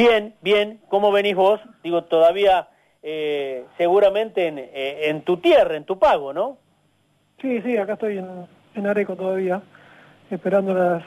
Bien, 0.00 0.36
bien. 0.42 0.78
¿Cómo 0.88 1.10
venís 1.10 1.34
vos? 1.34 1.60
Digo, 1.82 2.04
todavía 2.04 2.68
eh, 3.02 3.64
seguramente 3.76 4.46
en, 4.46 4.60
eh, 4.60 5.08
en, 5.08 5.22
tu 5.22 5.38
tierra, 5.38 5.74
en 5.74 5.82
tu 5.82 5.98
pago, 5.98 6.32
¿no? 6.32 6.56
Sí, 7.42 7.60
sí, 7.62 7.76
acá 7.76 7.94
estoy 7.94 8.18
en, 8.18 8.46
en 8.76 8.86
Areco 8.86 9.16
todavía, 9.16 9.60
esperando 10.30 10.72
las 10.72 11.02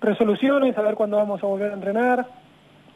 resoluciones, 0.00 0.78
a 0.78 0.80
ver 0.80 0.94
cuándo 0.94 1.18
vamos 1.18 1.44
a 1.44 1.46
volver 1.46 1.70
a 1.70 1.74
entrenar. 1.74 2.26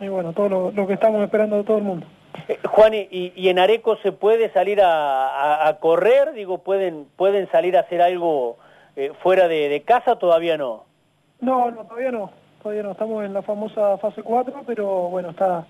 Y 0.00 0.08
bueno, 0.08 0.32
todo 0.32 0.72
lo, 0.74 0.86
que 0.86 0.94
estamos 0.94 1.22
esperando 1.22 1.56
de 1.58 1.64
todo 1.64 1.76
el 1.76 1.84
mundo. 1.84 2.06
Eh, 2.48 2.58
Juan, 2.66 2.94
¿y, 2.94 3.34
¿y, 3.36 3.48
en 3.50 3.58
Areco 3.58 3.98
se 3.98 4.12
puede 4.12 4.50
salir 4.54 4.80
a, 4.80 5.68
a, 5.68 5.78
correr? 5.78 6.32
Digo, 6.32 6.62
¿pueden, 6.62 7.04
¿pueden 7.16 7.50
salir 7.50 7.76
a 7.76 7.80
hacer 7.80 8.00
algo 8.00 8.56
eh, 8.96 9.12
fuera 9.22 9.46
de, 9.46 9.68
de 9.68 9.82
casa 9.82 10.12
o 10.12 10.16
todavía 10.16 10.56
no? 10.56 10.86
No, 11.38 11.70
no, 11.70 11.84
todavía 11.84 12.12
no 12.12 12.47
todavía 12.68 12.82
no 12.82 12.92
estamos 12.92 13.24
en 13.24 13.32
la 13.32 13.40
famosa 13.40 13.96
fase 13.96 14.22
4, 14.22 14.62
pero 14.66 15.08
bueno, 15.08 15.30
está 15.30 15.64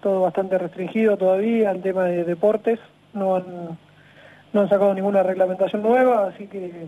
todo 0.00 0.22
bastante 0.22 0.56
restringido 0.56 1.18
todavía 1.18 1.70
el 1.70 1.82
tema 1.82 2.04
de 2.04 2.24
deportes, 2.24 2.80
no 3.12 3.36
han, 3.36 3.78
no 4.54 4.60
han 4.62 4.68
sacado 4.70 4.94
ninguna 4.94 5.22
reglamentación 5.22 5.82
nueva, 5.82 6.28
así 6.28 6.46
que 6.46 6.86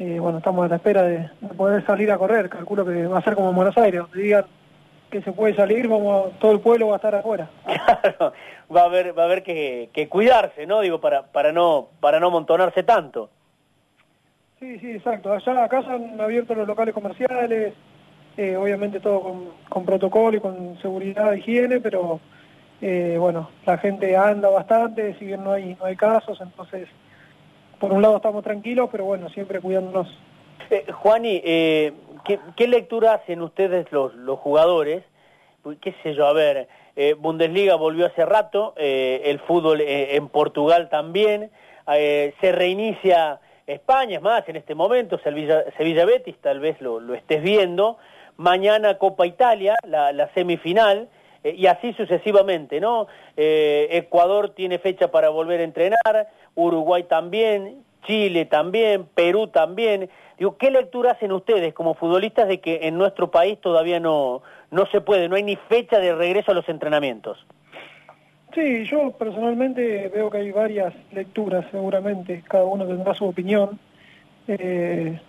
eh, 0.00 0.18
bueno, 0.18 0.38
estamos 0.38 0.64
a 0.64 0.68
la 0.68 0.76
espera 0.76 1.04
de, 1.04 1.30
poder 1.56 1.86
salir 1.86 2.10
a 2.10 2.18
correr, 2.18 2.48
calculo 2.48 2.84
que 2.84 3.06
va 3.06 3.18
a 3.18 3.22
ser 3.22 3.36
como 3.36 3.50
en 3.50 3.54
Buenos 3.54 3.78
Aires, 3.78 4.00
donde 4.00 4.20
digan 4.20 4.44
que 5.10 5.22
se 5.22 5.30
puede 5.30 5.54
salir, 5.54 5.88
como 5.88 6.32
todo 6.40 6.50
el 6.50 6.58
pueblo 6.58 6.88
va 6.88 6.94
a 6.94 6.96
estar 6.96 7.14
afuera. 7.14 7.48
Claro, 7.86 8.32
va 8.74 8.80
a 8.80 8.86
haber, 8.86 9.16
va 9.16 9.22
a 9.22 9.26
haber 9.26 9.44
que, 9.44 9.90
que 9.92 10.08
cuidarse, 10.08 10.66
¿no? 10.66 10.80
Digo, 10.80 11.00
para, 11.00 11.22
para 11.26 11.52
no, 11.52 11.86
para 12.00 12.18
no 12.18 12.26
amontonarse 12.26 12.82
tanto. 12.82 13.30
Sí, 14.58 14.76
sí, 14.80 14.90
exacto. 14.90 15.32
Allá 15.32 15.62
acá 15.62 15.84
se 15.84 15.90
han 15.90 16.20
abierto 16.20 16.52
los 16.56 16.66
locales 16.66 16.92
comerciales, 16.92 17.74
eh, 18.36 18.56
obviamente 18.56 19.00
todo 19.00 19.34
con, 19.68 19.86
protocolo 19.86 20.36
y 20.36 20.40
con 20.40 20.78
seguridad 20.82 21.32
higiene, 21.32 21.80
pero 21.80 22.20
eh, 22.82 23.16
bueno, 23.18 23.48
la 23.64 23.78
gente 23.78 24.14
anda 24.16 24.50
bastante, 24.50 25.14
si 25.18 25.24
bien 25.24 25.42
no 25.42 25.52
hay, 25.52 25.74
no 25.76 25.86
hay 25.86 25.96
casos, 25.96 26.38
entonces 26.42 26.88
por 27.78 27.92
un 27.92 28.02
lado 28.02 28.16
estamos 28.16 28.44
tranquilos, 28.44 28.88
pero 28.92 29.04
bueno, 29.04 29.28
siempre 29.30 29.60
cuidándonos. 29.60 30.08
Eh, 30.70 30.84
Juani, 30.92 31.40
eh, 31.44 31.92
¿qué, 32.56 32.68
lectura 32.68 33.14
hacen 33.14 33.40
ustedes 33.40 33.90
los, 33.90 34.14
los 34.14 34.38
jugadores? 34.38 35.02
qué 35.80 35.94
sé 36.04 36.14
yo, 36.14 36.28
a 36.28 36.32
ver, 36.32 36.68
Bundesliga 37.18 37.74
volvió 37.74 38.06
hace 38.06 38.24
rato, 38.24 38.72
el 38.76 39.40
fútbol 39.40 39.80
en 39.80 40.28
Portugal 40.28 40.88
también, 40.88 41.50
se 41.86 42.52
reinicia 42.52 43.40
España, 43.66 44.18
es 44.18 44.22
más, 44.22 44.48
en 44.48 44.54
este 44.54 44.76
momento 44.76 45.18
Sevilla, 45.18 45.64
Sevilla 45.76 46.04
Betis, 46.04 46.36
tal 46.40 46.60
vez 46.60 46.80
lo, 46.80 47.00
lo 47.00 47.14
estés 47.14 47.42
viendo, 47.42 47.98
mañana 48.36 48.98
Copa 48.98 49.26
Italia, 49.26 49.76
la, 49.84 50.30
semifinal, 50.34 51.08
eh, 51.44 51.54
y 51.56 51.66
así 51.66 51.92
sucesivamente, 51.94 52.80
¿no? 52.80 53.06
Eh, 53.36 53.88
Ecuador 53.90 54.50
tiene 54.50 54.78
fecha 54.78 55.10
para 55.10 55.28
volver 55.28 55.60
a 55.60 55.64
entrenar, 55.64 56.28
Uruguay 56.54 57.04
también, 57.04 57.84
Chile 58.06 58.44
también, 58.44 59.06
Perú 59.14 59.48
también. 59.48 60.08
Digo, 60.38 60.56
¿qué 60.58 60.70
lectura 60.70 61.12
hacen 61.12 61.32
ustedes 61.32 61.74
como 61.74 61.94
futbolistas 61.94 62.48
de 62.48 62.60
que 62.60 62.80
en 62.82 62.98
nuestro 62.98 63.30
país 63.30 63.58
todavía 63.60 64.00
no, 64.00 64.42
no 64.70 64.86
se 64.86 65.00
puede, 65.00 65.28
no 65.28 65.36
hay 65.36 65.42
ni 65.42 65.56
fecha 65.56 65.98
de 65.98 66.14
regreso 66.14 66.52
a 66.52 66.54
los 66.54 66.68
entrenamientos? 66.68 67.44
Sí, 68.54 68.84
yo 68.86 69.10
personalmente 69.12 70.08
veo 70.08 70.30
que 70.30 70.38
hay 70.38 70.50
varias 70.50 70.94
lecturas, 71.12 71.66
seguramente, 71.70 72.42
cada 72.48 72.64
uno 72.64 72.86
tendrá 72.86 73.12
su 73.12 73.26
opinión. 73.26 73.78
Eh, 74.48 75.20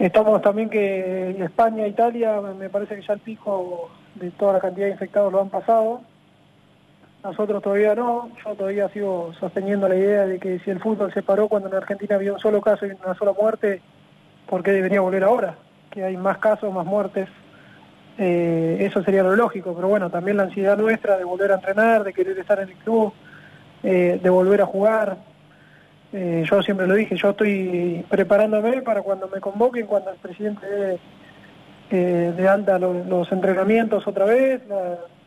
Estamos 0.00 0.40
también 0.40 0.70
que 0.70 1.36
España, 1.44 1.86
Italia, 1.86 2.40
me 2.40 2.70
parece 2.70 2.96
que 2.96 3.02
ya 3.02 3.12
el 3.12 3.20
pico 3.20 3.90
de 4.14 4.30
toda 4.30 4.54
la 4.54 4.58
cantidad 4.58 4.86
de 4.86 4.92
infectados 4.92 5.30
lo 5.30 5.42
han 5.42 5.50
pasado. 5.50 6.00
Nosotros 7.22 7.62
todavía 7.62 7.94
no, 7.94 8.30
yo 8.42 8.54
todavía 8.54 8.88
sigo 8.88 9.34
sosteniendo 9.38 9.86
la 9.90 9.96
idea 9.96 10.24
de 10.24 10.38
que 10.38 10.58
si 10.60 10.70
el 10.70 10.80
fútbol 10.80 11.12
se 11.12 11.22
paró 11.22 11.48
cuando 11.48 11.68
en 11.68 11.74
Argentina 11.74 12.14
había 12.14 12.32
un 12.32 12.40
solo 12.40 12.62
caso 12.62 12.86
y 12.86 12.92
una 12.92 13.14
sola 13.14 13.34
muerte, 13.38 13.82
¿por 14.48 14.62
qué 14.62 14.70
debería 14.72 15.02
volver 15.02 15.22
ahora? 15.22 15.56
Que 15.90 16.02
hay 16.02 16.16
más 16.16 16.38
casos, 16.38 16.72
más 16.72 16.86
muertes, 16.86 17.28
eh, 18.16 18.78
eso 18.80 19.04
sería 19.04 19.22
lo 19.22 19.36
lógico, 19.36 19.74
pero 19.74 19.88
bueno, 19.88 20.08
también 20.08 20.38
la 20.38 20.44
ansiedad 20.44 20.78
nuestra 20.78 21.18
de 21.18 21.24
volver 21.24 21.52
a 21.52 21.56
entrenar, 21.56 22.04
de 22.04 22.14
querer 22.14 22.38
estar 22.38 22.58
en 22.58 22.70
el 22.70 22.76
club, 22.76 23.12
eh, 23.82 24.18
de 24.22 24.30
volver 24.30 24.62
a 24.62 24.66
jugar, 24.66 25.18
eh, 26.12 26.42
yo 26.44 26.60
siempre 26.62 26.88
lo 26.88 26.94
dije, 26.94 27.16
yo 27.16 27.30
estoy 27.30 28.04
preparándome 28.08 28.82
para 28.82 29.02
cuando 29.02 29.28
me 29.28 29.40
convoquen, 29.40 29.86
cuando 29.86 30.10
el 30.10 30.16
presidente 30.16 30.66
dé 30.66 30.98
eh, 31.90 32.32
de 32.36 32.48
alta 32.48 32.78
los, 32.78 33.30
entrenamientos 33.30 34.06
otra 34.06 34.24
vez, 34.24 34.60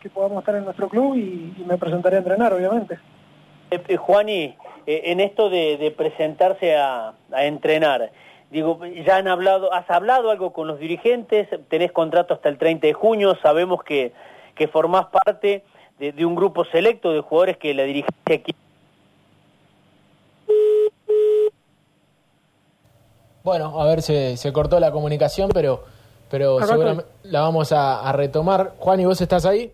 que 0.02 0.10
podamos 0.10 0.40
estar 0.40 0.56
en 0.56 0.66
nuestro 0.66 0.90
club 0.90 1.16
y, 1.16 1.64
me 1.66 1.78
presentaré 1.78 2.18
a 2.18 2.20
entrenar, 2.20 2.54
obviamente. 2.54 3.00
Eh, 3.72 3.96
Juani, 3.96 4.56
en 4.86 5.22
esto 5.22 5.50
de, 5.50 5.94
presentarse 5.98 6.76
a, 6.76 7.14
entrenar, 7.32 8.12
digo, 8.52 8.80
ya 8.86 9.16
han 9.16 9.30
hablado, 9.30 9.74
has 9.74 9.90
hablado 9.90 10.32
algo 10.32 10.52
con 10.52 10.68
los 10.68 10.80
dirigentes, 10.80 11.48
tenés 11.70 11.94
contrato 11.94 12.34
hasta 12.34 12.50
el 12.50 12.58
30 12.58 12.88
de 12.88 12.94
junio, 12.94 13.38
sabemos 13.42 13.84
que, 13.84 14.12
que 14.56 14.68
formás 14.68 15.06
parte 15.26 15.64
de, 15.98 16.12
de 16.12 16.26
un 16.26 16.36
grupo 16.36 16.66
selecto 16.66 17.14
de 17.14 17.22
jugadores 17.22 17.56
que 17.56 17.74
la 17.74 17.84
dirigencia 17.84 18.36
aquí 18.36 18.54
Bueno, 23.44 23.80
a 23.80 23.86
ver, 23.86 24.02
se, 24.02 24.38
se 24.38 24.54
cortó 24.54 24.80
la 24.80 24.92
comunicación, 24.92 25.50
pero, 25.54 25.84
pero 26.32 26.66
seguramente 26.66 27.12
la 27.24 27.42
vamos 27.42 27.74
a, 27.74 28.10
retomar. 28.14 28.76
Juan, 28.80 29.02
¿y 29.02 29.06
vos 29.06 29.20
estás 29.20 29.46
ahí? 29.46 29.70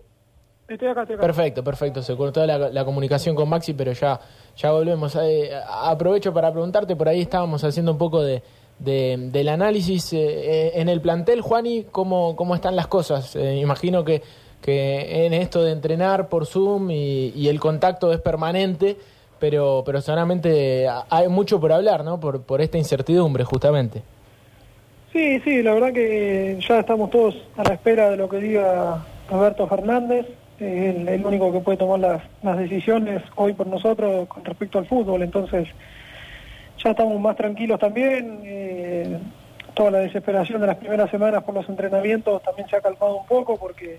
Estoy 0.66 0.88
acá, 0.88 1.02
estoy 1.02 1.14
acá. 1.14 1.22
Perfecto, 1.22 1.62
perfecto. 1.62 2.02
Se 2.02 2.16
cortó 2.16 2.44
la, 2.44 2.84
comunicación 2.84 3.36
con 3.36 3.48
Maxi, 3.48 3.74
pero 3.74 3.92
ya, 3.92 4.18
ya 4.56 4.72
volvemos. 4.72 5.16
Eh, 5.22 5.52
aprovecho 5.68 6.34
para 6.34 6.50
preguntarte, 6.50 6.96
por 6.96 7.08
ahí 7.08 7.20
estábamos 7.20 7.62
haciendo 7.62 7.92
un 7.92 7.98
poco 7.98 8.22
de, 8.22 8.42
del 8.80 9.48
análisis 9.48 10.12
eh, 10.14 10.18
eh, 10.18 10.72
en 10.74 10.88
el 10.88 11.00
plantel. 11.00 11.40
Juani, 11.40 11.86
¿cómo, 11.92 12.34
cómo 12.34 12.56
están 12.56 12.74
las 12.74 12.88
cosas? 12.88 13.36
imagino 13.36 14.04
que, 14.04 14.20
que 14.60 15.26
en 15.26 15.32
esto 15.32 15.62
de 15.62 15.70
entrenar 15.70 16.28
por 16.28 16.44
Zoom 16.44 16.90
y, 16.90 17.32
y 17.36 17.46
el 17.46 17.60
contacto 17.60 18.12
es 18.12 18.20
permanente 18.20 18.96
pero, 19.40 19.82
pero 19.84 20.00
solamente 20.00 20.86
hay 21.08 21.28
mucho 21.28 21.58
por 21.58 21.72
hablar, 21.72 22.04
¿no? 22.04 22.20
Por, 22.20 22.42
por 22.42 22.60
esta 22.60 22.78
incertidumbre, 22.78 23.42
justamente. 23.44 24.02
Sí, 25.12 25.40
sí, 25.40 25.62
la 25.62 25.74
verdad 25.74 25.92
que 25.92 26.58
ya 26.68 26.80
estamos 26.80 27.10
todos 27.10 27.34
a 27.56 27.64
la 27.64 27.74
espera 27.74 28.10
de 28.10 28.16
lo 28.16 28.28
que 28.28 28.36
diga 28.36 29.04
Roberto 29.28 29.66
Fernández, 29.66 30.26
el, 30.60 31.08
el, 31.08 31.26
único 31.26 31.50
que 31.50 31.60
puede 31.60 31.78
tomar 31.78 31.98
las, 31.98 32.22
las 32.42 32.58
decisiones 32.58 33.22
hoy 33.34 33.54
por 33.54 33.66
nosotros 33.66 34.28
con 34.28 34.44
respecto 34.44 34.78
al 34.78 34.86
fútbol, 34.86 35.22
entonces 35.22 35.66
ya 36.78 36.90
estamos 36.90 37.18
más 37.20 37.34
tranquilos 37.34 37.80
también, 37.80 38.40
eh, 38.44 39.18
toda 39.74 39.90
la 39.90 39.98
desesperación 39.98 40.60
de 40.60 40.68
las 40.68 40.76
primeras 40.76 41.10
semanas 41.10 41.42
por 41.42 41.54
los 41.54 41.68
entrenamientos 41.68 42.42
también 42.42 42.68
se 42.68 42.76
ha 42.76 42.80
calmado 42.80 43.16
un 43.16 43.26
poco 43.26 43.56
porque 43.56 43.98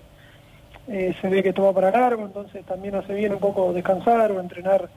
eh, 0.88 1.14
se 1.20 1.28
ve 1.28 1.42
que 1.42 1.52
todo 1.52 1.66
va 1.66 1.72
para 1.74 1.90
largo, 1.90 2.24
entonces 2.24 2.64
también 2.64 2.94
hace 2.94 3.14
bien 3.14 3.32
un 3.32 3.38
poco 3.38 3.72
descansar 3.72 4.32
o 4.32 4.40
entrenar 4.40 4.88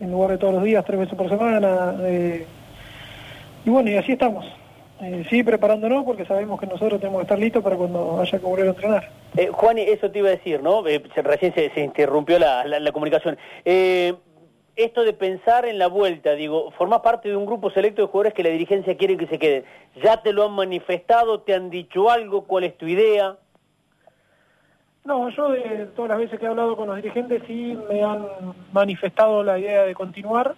en 0.00 0.10
lugar 0.10 0.32
de 0.32 0.38
todos 0.38 0.54
los 0.54 0.64
días, 0.64 0.84
tres 0.84 0.98
veces 0.98 1.14
por 1.14 1.28
semana. 1.28 1.96
Eh, 2.00 2.46
y 3.64 3.70
bueno, 3.70 3.90
y 3.90 3.96
así 3.96 4.12
estamos. 4.12 4.44
Eh, 5.00 5.26
sí, 5.28 5.42
preparándonos 5.42 6.04
porque 6.04 6.24
sabemos 6.24 6.58
que 6.58 6.66
nosotros 6.66 6.98
tenemos 7.00 7.20
que 7.20 7.24
estar 7.24 7.38
listos 7.38 7.62
para 7.62 7.76
cuando 7.76 8.20
haya 8.20 8.38
que 8.38 8.44
volver 8.44 8.66
a 8.66 8.70
entrenar. 8.70 9.10
Eh, 9.36 9.50
Juan, 9.52 9.78
eso 9.78 10.10
te 10.10 10.20
iba 10.20 10.28
a 10.28 10.32
decir, 10.32 10.62
¿no? 10.62 10.86
Eh, 10.86 11.02
recién 11.16 11.52
se, 11.54 11.80
interrumpió 11.80 12.38
la, 12.38 12.64
la, 12.64 12.92
comunicación. 12.92 13.36
esto 13.64 15.04
de 15.04 15.12
pensar 15.12 15.66
en 15.66 15.78
la 15.78 15.88
vuelta, 15.88 16.32
digo, 16.32 16.70
formás 16.72 17.00
parte 17.00 17.28
de 17.28 17.36
un 17.36 17.44
grupo 17.44 17.70
selecto 17.70 18.02
de 18.02 18.08
jugadores 18.08 18.34
que 18.34 18.42
la 18.42 18.50
dirigencia 18.50 18.96
quiere 18.96 19.18
que 19.18 19.26
se 19.26 19.38
queden. 19.38 19.64
¿Ya 20.02 20.22
te 20.22 20.32
lo 20.32 20.44
han 20.44 20.52
manifestado? 20.52 21.40
¿Te 21.40 21.52
han 21.52 21.68
dicho 21.68 22.10
algo? 22.10 22.44
¿Cuál 22.44 22.64
es 22.64 22.78
tu 22.78 22.86
idea? 22.86 23.36
No, 25.06 25.28
yo 25.28 25.50
de 25.50 25.86
todas 25.94 26.08
las 26.08 26.18
veces 26.18 26.40
que 26.40 26.46
he 26.46 26.48
hablado 26.48 26.76
con 26.76 26.88
los 26.88 26.96
dirigentes 26.96 27.40
sí 27.46 27.78
me 27.88 28.02
han 28.02 28.26
manifestado 28.72 29.44
la 29.44 29.56
idea 29.56 29.82
de 29.82 29.94
continuar, 29.94 30.56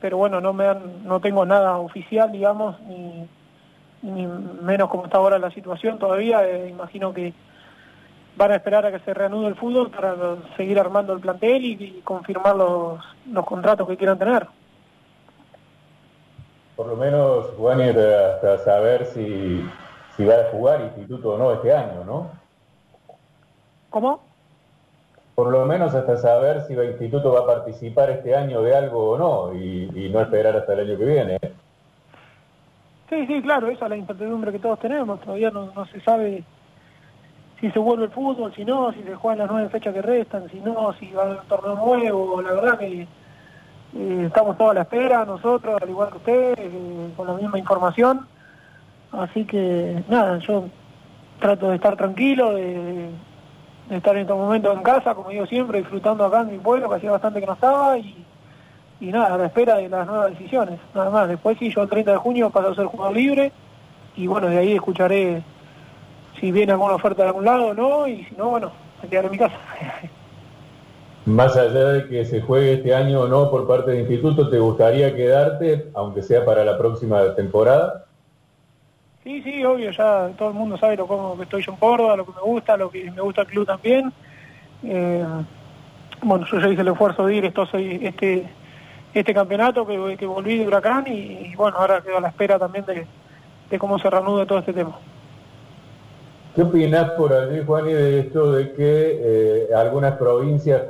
pero 0.00 0.16
bueno, 0.16 0.40
no 0.40 0.52
me 0.52 0.66
han, 0.66 1.04
no 1.04 1.20
tengo 1.20 1.44
nada 1.44 1.76
oficial, 1.76 2.30
digamos, 2.30 2.76
ni, 2.82 3.28
menos 4.62 4.88
como 4.88 5.06
está 5.06 5.18
ahora 5.18 5.40
la 5.40 5.50
situación 5.50 5.98
todavía. 5.98 6.46
Eh, 6.46 6.68
imagino 6.68 7.12
que 7.12 7.34
van 8.36 8.52
a 8.52 8.56
esperar 8.56 8.86
a 8.86 8.92
que 8.92 9.00
se 9.00 9.12
reanude 9.12 9.48
el 9.48 9.56
fútbol 9.56 9.90
para 9.90 10.36
seguir 10.56 10.78
armando 10.78 11.12
el 11.12 11.18
plantel 11.18 11.64
y, 11.64 12.00
confirmar 12.04 12.54
los, 12.54 13.00
los 13.28 13.44
contratos 13.44 13.88
que 13.88 13.96
quieran 13.96 14.20
tener. 14.20 14.46
Por 16.76 16.86
lo 16.86 16.94
menos, 16.94 17.46
Juan, 17.58 17.80
hasta 17.80 18.58
saber 18.58 19.04
si, 19.06 19.68
si 20.16 20.24
va 20.24 20.34
a 20.34 20.50
jugar 20.52 20.80
instituto 20.80 21.30
o 21.30 21.38
no 21.38 21.52
este 21.52 21.74
año, 21.74 22.04
¿no? 22.06 22.39
¿Cómo? 23.90 24.20
Por 25.34 25.50
lo 25.50 25.66
menos 25.66 25.94
hasta 25.94 26.16
saber 26.16 26.62
si 26.62 26.74
el 26.74 26.90
instituto 26.90 27.32
va 27.32 27.40
a 27.40 27.46
participar 27.46 28.10
este 28.10 28.34
año 28.34 28.62
de 28.62 28.76
algo 28.76 29.10
o 29.10 29.18
no 29.18 29.54
y, 29.54 30.10
no 30.12 30.20
esperar 30.20 30.56
hasta 30.56 30.74
el 30.74 30.80
año 30.80 30.98
que 30.98 31.04
viene. 31.04 31.38
Sí, 33.08 33.26
sí, 33.26 33.42
claro, 33.42 33.68
esa 33.68 33.86
es 33.86 33.90
la 33.90 33.96
incertidumbre 33.96 34.52
que 34.52 34.58
todos 34.58 34.78
tenemos. 34.78 35.20
Todavía 35.20 35.50
no, 35.50 35.72
se 35.86 36.00
sabe 36.02 36.44
si 37.60 37.70
se 37.70 37.78
vuelve 37.78 38.04
el 38.04 38.10
fútbol, 38.10 38.54
si 38.54 38.64
no, 38.64 38.92
si 38.92 39.02
se 39.02 39.14
juegan 39.14 39.38
las 39.38 39.50
nueve 39.50 39.68
fechas 39.68 39.92
que 39.92 40.02
restan, 40.02 40.48
si 40.50 40.60
no, 40.60 40.92
si 40.98 41.10
va 41.12 41.22
a 41.22 41.26
haber 41.26 41.38
un 41.38 41.46
torneo 41.46 41.74
nuevo, 41.74 42.42
la 42.42 42.52
verdad 42.52 42.78
que 42.78 43.02
eh, 43.02 44.24
estamos 44.26 44.56
todos 44.56 44.70
a 44.70 44.74
la 44.74 44.82
espera, 44.82 45.24
nosotros, 45.24 45.80
al 45.82 45.88
igual 45.88 46.10
que 46.10 46.16
ustedes, 46.18 46.58
eh, 46.58 47.12
con 47.16 47.26
la 47.26 47.34
misma 47.34 47.58
información. 47.58 48.26
Así 49.12 49.44
que 49.44 50.02
nada, 50.08 50.38
yo 50.38 50.66
trato 51.40 51.70
de 51.70 51.76
estar 51.76 51.96
tranquilo, 51.96 52.54
de, 52.54 53.10
de 53.90 53.96
estar 53.96 54.14
en 54.14 54.22
estos 54.22 54.38
momentos 54.38 54.76
en 54.76 54.82
casa, 54.84 55.14
como 55.16 55.30
digo 55.30 55.46
siempre, 55.46 55.78
disfrutando 55.78 56.24
acá 56.24 56.42
en 56.42 56.52
mi 56.52 56.58
pueblo, 56.58 56.88
que 56.88 56.94
hacía 56.94 57.10
bastante 57.10 57.40
que 57.40 57.46
no 57.46 57.54
estaba, 57.54 57.98
y, 57.98 58.24
y 59.00 59.06
nada, 59.06 59.34
a 59.34 59.38
la 59.38 59.46
espera 59.46 59.76
de 59.76 59.88
las 59.88 60.06
nuevas 60.06 60.30
decisiones, 60.30 60.78
nada 60.94 61.10
más. 61.10 61.28
Después 61.28 61.58
sí, 61.58 61.70
yo 61.70 61.82
el 61.82 61.88
30 61.88 62.12
de 62.12 62.16
junio 62.16 62.50
paso 62.50 62.68
a 62.68 62.74
ser 62.76 62.86
jugador 62.86 63.16
libre, 63.16 63.52
y 64.16 64.28
bueno, 64.28 64.46
de 64.46 64.58
ahí 64.58 64.72
escucharé 64.72 65.42
si 66.38 66.52
viene 66.52 66.72
alguna 66.72 66.94
oferta 66.94 67.22
de 67.22 67.28
algún 67.28 67.44
lado 67.44 67.66
o 67.66 67.74
no, 67.74 68.06
y 68.06 68.24
si 68.24 68.34
no, 68.36 68.50
bueno, 68.50 68.70
me 69.02 69.08
quedaré 69.08 69.26
en 69.26 69.32
mi 69.32 69.38
casa. 69.38 69.56
Más 71.26 71.56
allá 71.56 71.84
de 71.90 72.08
que 72.08 72.24
se 72.24 72.40
juegue 72.40 72.74
este 72.74 72.94
año 72.94 73.22
o 73.22 73.28
no 73.28 73.50
por 73.50 73.66
parte 73.66 73.90
del 73.90 74.00
instituto, 74.00 74.48
¿te 74.48 74.58
gustaría 74.58 75.14
quedarte, 75.16 75.90
aunque 75.94 76.22
sea 76.22 76.44
para 76.44 76.64
la 76.64 76.78
próxima 76.78 77.34
temporada? 77.34 78.06
Sí, 79.24 79.42
sí, 79.42 79.64
obvio, 79.64 79.90
ya 79.90 80.30
todo 80.38 80.48
el 80.48 80.54
mundo 80.54 80.76
sabe 80.78 80.96
lo 80.96 81.06
cómo 81.06 81.36
que 81.36 81.42
estoy 81.42 81.62
yo 81.62 81.72
en 81.72 81.78
Córdoba, 81.78 82.16
lo 82.16 82.24
que 82.24 82.32
me 82.32 82.42
gusta, 82.42 82.76
lo 82.76 82.90
que 82.90 83.10
me 83.10 83.20
gusta 83.20 83.42
el 83.42 83.46
club 83.48 83.66
también. 83.66 84.12
Eh, 84.82 85.24
bueno, 86.22 86.46
yo 86.46 86.58
ya 86.58 86.68
hice 86.68 86.80
el 86.80 86.88
esfuerzo 86.88 87.26
de 87.26 87.34
ir 87.34 87.44
esto, 87.44 87.68
este 87.74 88.48
este 89.14 89.34
campeonato 89.34 89.86
que, 89.86 90.16
que 90.16 90.26
volví 90.26 90.58
de 90.58 90.66
Huracán 90.66 91.04
y, 91.08 91.54
bueno, 91.56 91.76
ahora 91.78 92.00
quedo 92.00 92.18
a 92.18 92.20
la 92.20 92.28
espera 92.28 92.58
también 92.58 92.84
de, 92.86 93.06
de 93.68 93.78
cómo 93.78 93.98
se 93.98 94.08
reanude 94.08 94.46
todo 94.46 94.60
este 94.60 94.72
tema. 94.72 94.96
¿Qué 96.54 96.62
opinas 96.62 97.12
por 97.12 97.32
allí, 97.32 97.62
Juan, 97.64 97.88
y 97.88 97.92
de 97.92 98.20
esto 98.20 98.52
de 98.52 98.72
que 98.72 99.18
eh, 99.22 99.74
algunas 99.74 100.16
provincias, 100.16 100.82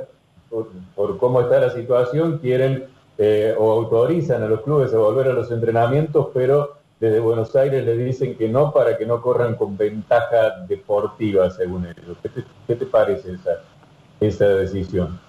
por, 0.95 1.17
cómo 1.17 1.41
está 1.41 1.59
la 1.59 1.69
situación, 1.69 2.39
quieren 2.39 2.85
eh, 3.17 3.55
o 3.57 3.71
autorizan 3.71 4.43
a 4.43 4.47
los 4.47 4.61
clubes 4.61 4.93
a 4.93 4.97
volver 4.97 5.27
a 5.27 5.33
los 5.33 5.51
entrenamientos, 5.51 6.27
pero 6.33 6.80
desde 7.01 7.19
Buenos 7.19 7.55
Aires 7.55 7.83
le 7.83 7.97
dicen 7.97 8.37
que 8.37 8.47
no 8.47 8.71
para 8.71 8.95
que 8.95 9.07
no 9.07 9.23
corran 9.23 9.55
con 9.55 9.75
ventaja 9.75 10.59
deportiva, 10.67 11.49
según 11.49 11.87
ellos? 11.87 12.15
¿Qué 12.67 12.75
te, 12.75 12.85
parece 12.85 13.33
esa, 13.33 13.63
esa 14.19 14.45
decisión? 14.45 15.19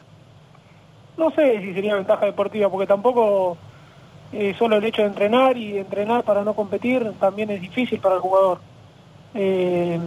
No 1.16 1.30
sé 1.30 1.62
si 1.62 1.72
sería 1.72 1.94
ventaja 1.94 2.26
deportiva, 2.26 2.68
porque 2.68 2.86
tampoco 2.86 3.56
eh, 4.34 4.54
solo 4.58 4.76
el 4.76 4.84
hecho 4.84 5.00
de 5.00 5.08
entrenar 5.08 5.56
y 5.56 5.78
entrenar 5.78 6.24
para 6.24 6.44
no 6.44 6.52
competir 6.52 7.10
también 7.18 7.48
es 7.48 7.62
difícil 7.62 7.98
para 8.00 8.16
el 8.16 8.20
jugador. 8.20 8.58
Eh, 9.32 9.98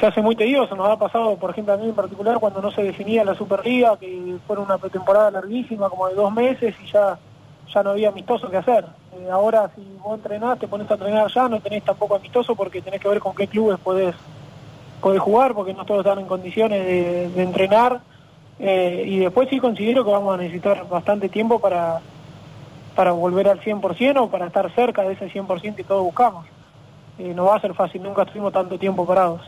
se 0.00 0.06
hace 0.06 0.22
muy 0.22 0.34
tedioso, 0.34 0.74
nos 0.74 0.88
ha 0.88 0.98
pasado, 0.98 1.36
por 1.36 1.50
ejemplo, 1.50 1.74
a 1.74 1.76
mí 1.76 1.84
en 1.84 1.94
particular, 1.94 2.38
cuando 2.40 2.62
no 2.62 2.70
se 2.70 2.82
definía 2.82 3.24
la 3.24 3.34
Superliga, 3.34 3.98
que 3.98 4.36
fue 4.46 4.56
una 4.56 4.78
pretemporada 4.78 5.30
larguísima, 5.30 5.90
como 5.90 6.08
de 6.08 6.14
dos 6.14 6.32
meses, 6.32 6.74
y 6.82 6.90
ya, 6.90 7.18
ya 7.72 7.82
no 7.82 7.90
había 7.90 8.08
amistoso 8.08 8.50
que 8.50 8.56
hacer. 8.56 8.84
Eh, 9.16 9.30
ahora, 9.30 9.70
si 9.74 9.82
vos 10.02 10.14
entrenás, 10.14 10.58
te 10.58 10.68
pones 10.68 10.90
a 10.90 10.94
entrenar 10.94 11.30
ya, 11.32 11.48
no 11.48 11.60
tenés 11.60 11.84
tampoco 11.84 12.16
amistoso 12.16 12.54
porque 12.54 12.82
tenés 12.82 13.00
que 13.00 13.08
ver 13.08 13.20
con 13.20 13.34
qué 13.34 13.46
clubes 13.46 13.78
podés, 13.78 14.14
podés 15.00 15.20
jugar, 15.20 15.54
porque 15.54 15.74
no 15.74 15.84
todos 15.84 16.00
están 16.00 16.18
en 16.18 16.26
condiciones 16.26 16.84
de, 16.84 17.42
entrenar. 17.42 18.00
Eh, 18.58 19.04
y 19.06 19.18
después 19.18 19.48
sí 19.48 19.58
considero 19.58 20.04
que 20.04 20.10
vamos 20.10 20.34
a 20.34 20.38
necesitar 20.38 20.88
bastante 20.88 21.28
tiempo 21.28 21.58
para, 21.58 22.00
para 22.94 23.12
volver 23.12 23.48
al 23.48 23.60
100% 23.60 24.20
o 24.20 24.30
para 24.30 24.46
estar 24.46 24.70
cerca 24.74 25.02
de 25.02 25.14
ese 25.14 25.30
100% 25.30 25.74
que 25.74 25.84
todos 25.84 26.02
buscamos. 26.02 26.46
Eh, 27.18 27.32
no 27.34 27.44
va 27.44 27.56
a 27.56 27.60
ser 27.60 27.74
fácil, 27.74 28.02
nunca 28.02 28.22
estuvimos 28.22 28.52
tanto 28.52 28.78
tiempo 28.78 29.06
parados. 29.06 29.42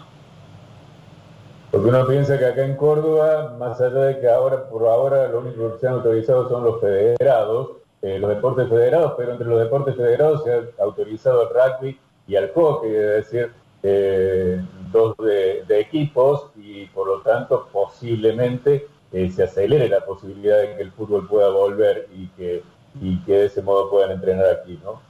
Porque 1.70 1.88
uno 1.88 2.06
piensa 2.06 2.38
que 2.38 2.46
acá 2.46 2.64
en 2.64 2.76
Córdoba, 2.76 3.56
más 3.58 3.80
allá 3.80 3.98
de 3.98 4.20
que 4.20 4.28
ahora, 4.28 4.68
por 4.68 4.86
ahora, 4.86 5.26
lo 5.28 5.40
único 5.40 5.72
que 5.72 5.80
se 5.80 5.88
han 5.88 5.94
autorizado 5.94 6.48
son 6.48 6.62
los 6.62 6.80
federados, 6.80 7.83
eh, 8.04 8.18
los 8.18 8.28
deportes 8.28 8.68
federados, 8.68 9.14
pero 9.16 9.32
entre 9.32 9.46
los 9.46 9.58
deportes 9.58 9.96
federados 9.96 10.44
se 10.44 10.52
ha 10.52 10.84
autorizado 10.84 11.42
el 11.42 11.48
rugby 11.48 11.98
y 12.28 12.34
el 12.34 12.50
hockey, 12.50 12.90
es 12.90 13.30
decir, 13.30 13.50
eh, 13.82 14.62
dos 14.92 15.16
de, 15.16 15.64
equipos 15.80 16.50
y 16.54 16.84
por 16.88 17.06
lo 17.06 17.20
tanto 17.22 17.66
posiblemente 17.72 18.88
se 19.10 19.44
acelere 19.44 19.88
la 19.88 20.04
posibilidad 20.04 20.60
de 20.60 20.76
que 20.76 20.82
el 20.82 20.92
fútbol 20.92 21.26
pueda 21.26 21.48
volver 21.48 22.08
y 22.14 22.26
que, 22.36 22.62
y 23.00 23.16
que 23.20 23.32
de 23.32 23.46
ese 23.46 23.62
modo 23.62 23.88
puedan 23.88 24.10
entrenar 24.10 24.60
aquí, 24.60 24.78
¿no? 24.84 25.00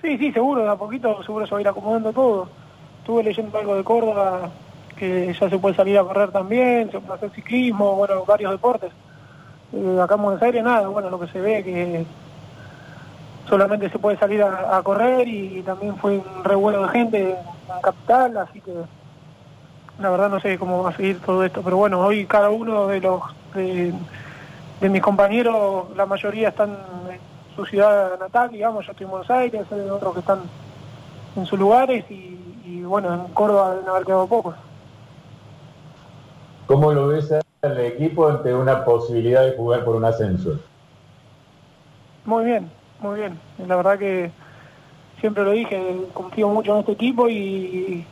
Sí, 0.00 0.16
sí, 0.16 0.30
seguro, 0.32 0.62
de 0.62 0.68
a 0.68 0.76
poquito 0.76 1.24
seguro 1.24 1.44
se 1.44 1.52
va 1.52 1.58
a 1.58 1.60
ir 1.62 1.68
acomodando 1.68 2.12
todo. 2.12 2.48
Estuve 3.00 3.24
leyendo 3.24 3.58
algo 3.58 3.74
de 3.74 3.82
Córdoba, 3.82 4.48
que 4.96 5.34
ya 5.34 5.50
se 5.50 5.58
puede 5.58 5.74
salir 5.74 5.98
a 5.98 6.04
correr 6.04 6.30
también, 6.30 6.88
se 6.92 7.00
puede 7.00 7.14
hacer 7.14 7.30
ciclismo, 7.30 7.96
bueno, 7.96 8.24
varios 8.24 8.52
deportes. 8.52 8.92
Eh, 9.76 10.00
acá 10.00 10.14
en 10.14 10.22
Buenos 10.22 10.42
Aires 10.42 10.62
nada, 10.62 10.86
bueno, 10.86 11.10
lo 11.10 11.18
que 11.18 11.26
se 11.26 11.40
ve 11.40 11.64
que 11.64 12.06
solamente 13.48 13.90
se 13.90 13.98
puede 13.98 14.16
salir 14.16 14.40
a, 14.42 14.80
correr 14.82 15.26
y, 15.26 15.62
también 15.62 15.96
fue 15.96 16.18
un 16.18 16.44
revuelo 16.44 16.82
de 16.84 16.88
gente 16.90 17.30
en 17.30 17.80
capital, 17.82 18.36
así 18.36 18.60
que 18.60 18.72
la 19.98 20.10
verdad 20.10 20.30
no 20.30 20.38
sé 20.40 20.58
cómo 20.58 20.82
va 20.82 20.90
a 20.90 20.96
seguir 20.96 21.20
todo 21.20 21.44
esto, 21.44 21.60
pero 21.62 21.76
bueno, 21.76 22.00
hoy 22.00 22.24
cada 22.26 22.50
uno 22.50 22.86
de 22.86 23.00
los 23.00 23.20
de, 23.54 23.92
mis 24.88 25.02
compañeros, 25.02 25.86
la 25.96 26.06
mayoría 26.06 26.50
están 26.50 26.76
su 27.56 27.64
ciudad 27.66 28.18
natal, 28.18 28.50
digamos, 28.50 28.86
yo 28.86 28.92
estoy 28.92 29.04
en 29.04 29.10
Buenos 29.10 29.30
Aires, 29.30 29.66
hay 29.72 29.88
otros 29.88 30.14
que 30.14 30.20
están 30.20 30.40
en 31.34 31.46
sus 31.46 31.58
lugares 31.58 32.04
y, 32.10 32.82
bueno, 32.82 33.12
en 33.12 33.34
Córdoba 33.34 33.72
deben 33.72 33.88
haber 33.88 34.04
quedado 34.04 34.26
pocos. 34.26 34.54
¿Cómo 36.66 36.92
lo 36.92 37.08
ves 37.08 37.43
al 37.64 37.78
equipo 37.80 38.28
ante 38.28 38.54
una 38.54 38.84
posibilidad 38.84 39.44
de 39.44 39.56
jugar 39.56 39.84
por 39.84 39.96
un 39.96 40.04
ascenso? 40.04 40.60
Muy 42.24 42.44
bien, 42.44 42.70
muy 43.00 43.20
bien. 43.20 43.38
La 43.66 43.76
verdad 43.76 43.98
que 43.98 44.30
siempre 45.20 45.44
lo 45.44 45.52
dije, 45.52 45.80
confío 46.12 46.48
mucho 46.48 46.74
en 46.74 46.80
este 46.80 46.92
equipo 46.92 47.28
y 47.28 48.04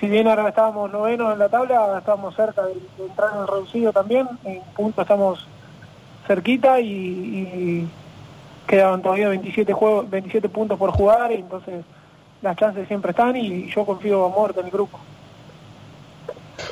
si 0.00 0.08
bien 0.08 0.28
ahora 0.28 0.48
estábamos 0.48 0.90
novenos 0.90 1.32
en 1.32 1.38
la 1.38 1.48
tabla, 1.48 1.98
estábamos 1.98 2.34
cerca 2.34 2.62
de, 2.62 2.74
entrar 2.98 3.30
en 3.34 3.40
el 3.40 3.48
reducido 3.48 3.92
también, 3.92 4.28
en 4.44 4.60
punto 4.76 5.02
estamos 5.02 5.46
cerquita 6.26 6.80
y 6.80 7.88
quedaban 8.66 9.02
todavía 9.02 9.28
27, 9.28 9.72
juegos, 9.72 10.10
27 10.10 10.48
puntos 10.48 10.78
por 10.78 10.90
jugar, 10.90 11.32
y 11.32 11.36
entonces 11.36 11.84
las 12.42 12.56
chances 12.56 12.86
siempre 12.88 13.10
están 13.10 13.36
y 13.36 13.70
yo 13.70 13.84
confío 13.84 14.26
a 14.26 14.28
muerte 14.28 14.60
en 14.60 14.66
el 14.66 14.72
grupo. 14.72 14.98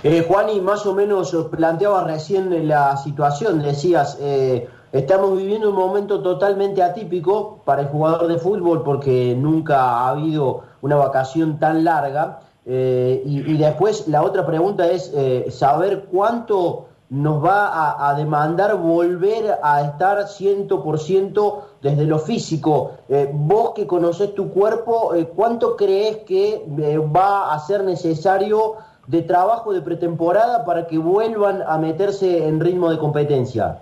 Eh, 0.02 0.24
Juan, 0.28 0.50
y 0.50 0.60
más 0.60 0.86
o 0.86 0.94
menos 0.94 1.34
planteaba 1.50 2.04
recién 2.04 2.68
la 2.68 2.96
situación, 2.96 3.62
decías, 3.62 4.18
eh, 4.20 4.68
estamos 4.92 5.36
viviendo 5.36 5.70
un 5.70 5.76
momento 5.76 6.22
totalmente 6.22 6.82
atípico 6.82 7.60
para 7.64 7.82
el 7.82 7.88
jugador 7.88 8.28
de 8.28 8.38
fútbol 8.38 8.82
porque 8.82 9.34
nunca 9.36 9.80
ha 9.80 10.10
habido 10.10 10.62
una 10.82 10.96
vacación 10.96 11.58
tan 11.58 11.84
larga. 11.84 12.40
Eh, 12.64 13.22
y, 13.24 13.56
después 13.56 14.06
la 14.06 14.22
otra 14.22 14.46
pregunta 14.46 14.86
es 14.88 15.10
eh, 15.14 15.46
saber 15.50 16.04
cuánto 16.04 16.86
nos 17.12 17.44
va 17.44 18.08
a, 18.08 18.14
demandar 18.14 18.74
volver 18.78 19.58
a 19.62 19.82
estar 19.82 20.16
100% 20.16 21.60
desde 21.82 22.06
lo 22.06 22.18
físico. 22.18 22.92
Eh, 23.10 23.30
vos 23.30 23.72
que 23.74 23.86
conoces 23.86 24.34
tu 24.34 24.48
cuerpo, 24.48 25.14
eh, 25.14 25.26
¿cuánto 25.26 25.76
crees 25.76 26.18
que 26.24 26.64
eh, 26.78 26.98
va 26.98 27.52
a 27.52 27.58
ser 27.58 27.84
necesario 27.84 28.76
de 29.06 29.22
trabajo 29.22 29.72
de 29.72 29.82
pretemporada 29.82 30.64
para 30.64 30.86
que 30.86 30.98
vuelvan 30.98 31.62
a 31.66 31.78
meterse 31.78 32.46
en 32.46 32.60
ritmo 32.60 32.90
de 32.90 32.98
competencia? 32.98 33.78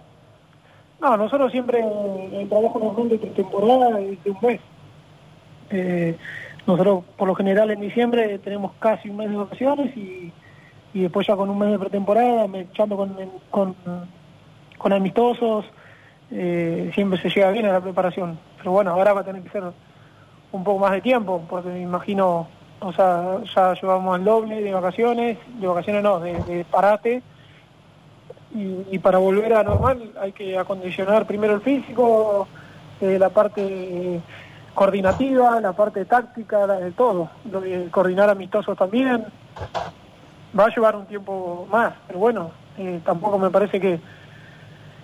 No, 1.01 1.17
nosotros 1.17 1.53
siempre 1.53 1.85
el 2.33 2.49
trabajo 2.49 2.79
normal 2.79 3.09
de 3.09 3.19
pretemporada 3.19 4.01
es 4.01 4.23
de 4.25 4.31
un 4.31 4.39
mes. 4.43 4.61
nosotros 6.67 7.05
por 7.17 7.29
lo 7.29 7.35
general 7.35 7.71
en 7.71 7.81
diciembre 7.81 8.39
tenemos 8.39 8.73
casi 8.79 9.09
un 9.09 9.17
mes 9.17 9.31
de 9.31 9.37
vacaciones 9.37 9.97
y 9.97 10.33
y 10.93 11.03
después 11.03 11.27
ya 11.27 11.37
con 11.37 11.49
un 11.49 11.59
mes 11.59 11.71
de 11.71 11.79
pretemporada, 11.79 12.47
echando 12.59 12.97
con, 12.97 13.17
con, 13.51 13.77
con 14.79 14.93
amistosos, 14.93 15.65
eh, 16.31 16.91
siempre 16.95 17.21
se 17.21 17.29
llega 17.29 17.51
bien 17.51 17.67
a 17.67 17.73
la 17.73 17.81
preparación. 17.81 18.39
Pero 18.59 18.73
bueno, 18.73 18.91
ahora 18.91 19.13
va 19.13 19.21
a 19.21 19.25
tener 19.25 19.43
que 19.43 19.51
ser 19.51 19.65
un 20.53 20.65
poco 20.65 20.79
más 20.79 20.93
de 20.93 21.01
tiempo, 21.01 21.45
porque 21.49 21.69
me 21.69 21.81
imagino, 21.81 22.49
o 22.81 22.93
sea, 22.93 23.39
ya 23.55 23.75
llevamos 23.75 24.19
el 24.19 24.25
doble 24.25 24.63
de 24.63 24.73
vacaciones, 24.73 25.39
de 25.61 25.67
vacaciones 25.67 26.03
no, 26.03 26.21
de, 26.21 26.65
parate, 26.71 27.23
y, 28.53 28.99
para 28.99 29.19
volver 29.19 29.53
a 29.55 29.63
normal 29.63 30.13
hay 30.21 30.33
que 30.33 30.59
acondicionar 30.59 31.27
primero 31.27 31.55
el 31.55 31.61
físico, 31.61 32.49
eh, 33.01 33.19
la 33.19 33.29
parte 33.29 34.21
coordinativa, 34.75 35.61
la 35.61 35.73
parte 35.73 36.05
táctica, 36.05 36.67
de 36.67 36.91
todo, 36.93 37.31
coordinar 37.91 38.31
amistosos 38.31 38.77
también, 38.77 39.27
va 40.59 40.65
a 40.65 40.75
llevar 40.75 40.97
un 40.97 41.07
tiempo 41.07 41.67
más, 41.71 41.93
pero 42.07 42.19
bueno, 42.19 42.51
eh, 42.79 43.01
tampoco 43.05 43.39
me 43.39 43.51
parece 43.51 43.81
que, 43.81 44.01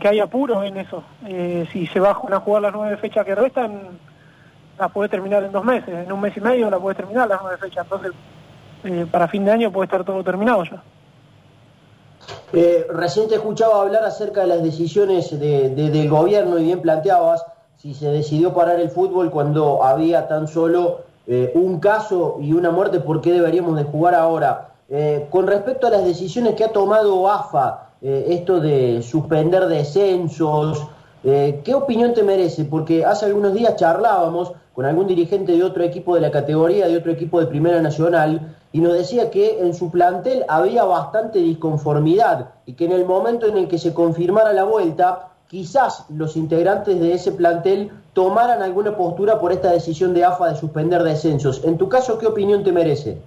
que 0.01 0.09
hay 0.09 0.21
apuros 0.21 0.65
en 0.65 0.79
eso. 0.79 1.05
Eh, 1.27 1.69
si 1.73 1.87
se 1.87 2.01
van 2.01 2.17
a 2.33 2.41
jugar 2.41 2.63
las 2.63 2.73
nueve 2.73 2.97
fechas 2.97 3.25
que 3.25 3.35
restan, 3.35 3.99
las 4.79 4.93
puede 4.93 5.09
terminar 5.09 5.43
en 5.45 5.53
dos 5.53 5.65
meses, 5.65 5.89
en 5.89 6.13
un 6.13 6.21
mes 6.21 6.37
y 6.37 6.41
medio 6.41 6.71
la 6.71 6.79
puede 6.79 6.97
terminar 6.97 7.29
las 7.29 7.41
nueve 7.43 7.59
fechas. 7.59 7.85
Entonces, 7.85 8.13
eh, 8.85 9.07
para 9.11 9.29
fin 9.29 9.45
de 9.45 9.51
año 9.51 9.73
puede 9.73 9.87
estar 9.87 10.05
todo 10.05 10.23
terminado 10.23 10.65
ya. 10.65 10.83
Eh, 12.53 12.87
recién 12.91 13.29
te 13.29 13.37
escuchaba 13.37 13.81
hablar 13.83 14.05
acerca 14.05 14.43
de 14.43 14.47
las 14.49 14.63
decisiones 14.63 15.39
del 15.39 16.09
gobierno 16.09 16.59
y 16.59 16.65
bien 16.65 16.81
planteabas 16.81 17.45
si 17.77 17.95
se 17.95 18.09
decidió 18.09 18.55
parar 18.55 18.81
el 18.81 18.91
fútbol 18.91 19.31
cuando 19.31 19.85
había 19.85 20.27
tan 20.29 20.49
solo 20.49 21.01
eh, 21.27 21.53
un 21.55 21.79
caso 21.79 22.39
y 22.41 22.53
una 22.53 22.71
muerte, 22.71 23.01
¿por 23.01 23.21
qué 23.21 23.33
deberíamos 23.33 23.77
de 23.77 23.85
jugar 23.85 24.15
ahora? 24.15 24.71
Con 25.31 25.49
respecto 25.49 25.89
a 25.89 25.91
las 25.91 26.05
decisiones 26.05 26.55
que 26.55 26.63
ha 26.63 26.69
tomado 26.69 27.29
AFA, 27.29 27.89
esto 28.01 28.61
de 28.61 29.03
suspender 29.03 29.67
descensos, 29.67 30.87
¿qué 31.65 31.75
opinión 31.75 32.15
te 32.15 32.23
merece? 32.23 32.65
Porque 32.65 33.05
hace 33.05 33.27
algunos 33.27 33.53
días 33.53 33.75
charlábamos 33.75 34.53
con 34.73 34.85
algún 34.85 35.09
dirigente 35.09 35.53
de 35.53 35.65
otro 35.65 35.83
equipo 35.83 36.15
de 36.15 36.21
la 36.21 36.31
categoría, 36.31 36.87
de 36.87 36.97
otro 36.97 37.11
equipo 37.11 37.41
de 37.41 37.47
Primera 37.47 37.81
Nacional, 37.83 38.55
y 38.73 38.81
nos 38.81 38.93
decía 38.93 39.31
que 39.31 39.59
en 39.61 39.75
su 39.75 39.91
plantel 39.91 40.45
había 40.49 40.85
bastante 40.85 41.41
disconformidad 41.41 42.51
y 42.65 42.75
que 42.75 42.85
en 42.85 42.93
el 42.93 43.05
momento 43.05 43.47
en 43.47 43.57
el 43.57 43.67
que 43.69 43.79
se 43.79 43.93
confirmara 43.93 44.53
la 44.53 44.65
vuelta, 44.65 45.31
quizás 45.49 46.07
los 46.11 46.37
integrantes 46.37 47.01
de 47.01 47.15
ese 47.15 47.33
plantel 47.33 47.91
tomaran 48.13 48.63
alguna 48.63 48.97
postura 48.97 49.41
por 49.41 49.51
esta 49.51 49.73
decisión 49.73 50.15
de 50.15 50.25
AFA 50.25 50.51
de 50.51 50.57
suspender 50.57 51.03
descensos. 51.03 51.65
En 51.65 51.77
tu 51.77 51.89
caso, 51.89 52.19
¿qué 52.19 52.27
opinión 52.27 52.63
te 52.63 52.71
merece? 52.71 53.19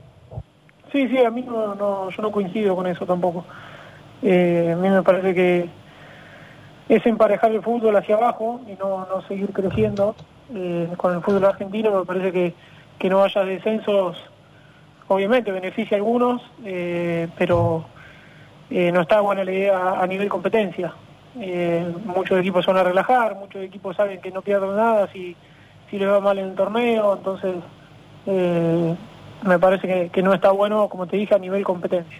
Sí, 0.91 1.07
sí, 1.09 1.17
a 1.17 1.29
mí 1.29 1.41
no, 1.41 1.75
no 1.75 2.09
yo 2.09 2.21
no 2.21 2.31
coincido 2.31 2.75
con 2.75 2.87
eso 2.87 3.05
tampoco. 3.05 3.43
Eh, 4.21 4.71
a 4.73 4.75
mí 4.75 4.89
me 4.89 5.03
parece 5.03 5.33
que 5.33 5.78
es 6.89 7.05
emparejar 7.05 7.51
el 7.51 7.61
fútbol 7.61 7.95
hacia 7.95 8.15
abajo 8.15 8.59
y 8.67 8.73
no, 8.73 9.05
no 9.05 9.21
seguir 9.27 9.53
creciendo 9.53 10.15
eh, 10.53 10.89
con 10.97 11.15
el 11.15 11.21
fútbol 11.21 11.45
argentino. 11.45 11.97
Me 11.97 12.05
parece 12.05 12.31
que, 12.33 12.53
que 12.97 13.09
no 13.09 13.23
haya 13.23 13.45
descensos, 13.45 14.17
obviamente 15.07 15.51
beneficia 15.51 15.95
a 15.95 15.99
algunos, 15.99 16.41
eh, 16.65 17.29
pero 17.37 17.85
no 18.69 19.01
está 19.01 19.21
buena 19.21 19.43
la 19.43 19.51
idea 19.51 20.01
a 20.01 20.05
nivel 20.05 20.27
competencia. 20.27 20.93
Eh, 21.37 21.93
muchos 22.05 22.39
equipos 22.39 22.65
van 22.65 22.77
a 22.77 22.83
relajar, 22.83 23.35
muchos 23.35 23.61
equipos 23.61 23.95
saben 23.95 24.19
que 24.19 24.31
no 24.31 24.41
pierden 24.41 24.75
nada 24.75 25.07
si, 25.13 25.35
si 25.89 25.99
les 25.99 26.09
va 26.09 26.19
mal 26.19 26.39
en 26.39 26.49
el 26.49 26.55
torneo, 26.55 27.15
entonces 27.15 27.55
eh, 28.25 28.95
me 29.43 29.59
parece 29.59 30.09
que, 30.09 30.23
no 30.23 30.33
está 30.33 30.51
bueno, 30.51 30.89
como 30.89 31.07
te 31.07 31.17
dije, 31.17 31.35
a 31.35 31.39
nivel 31.39 31.63
competencia. 31.63 32.19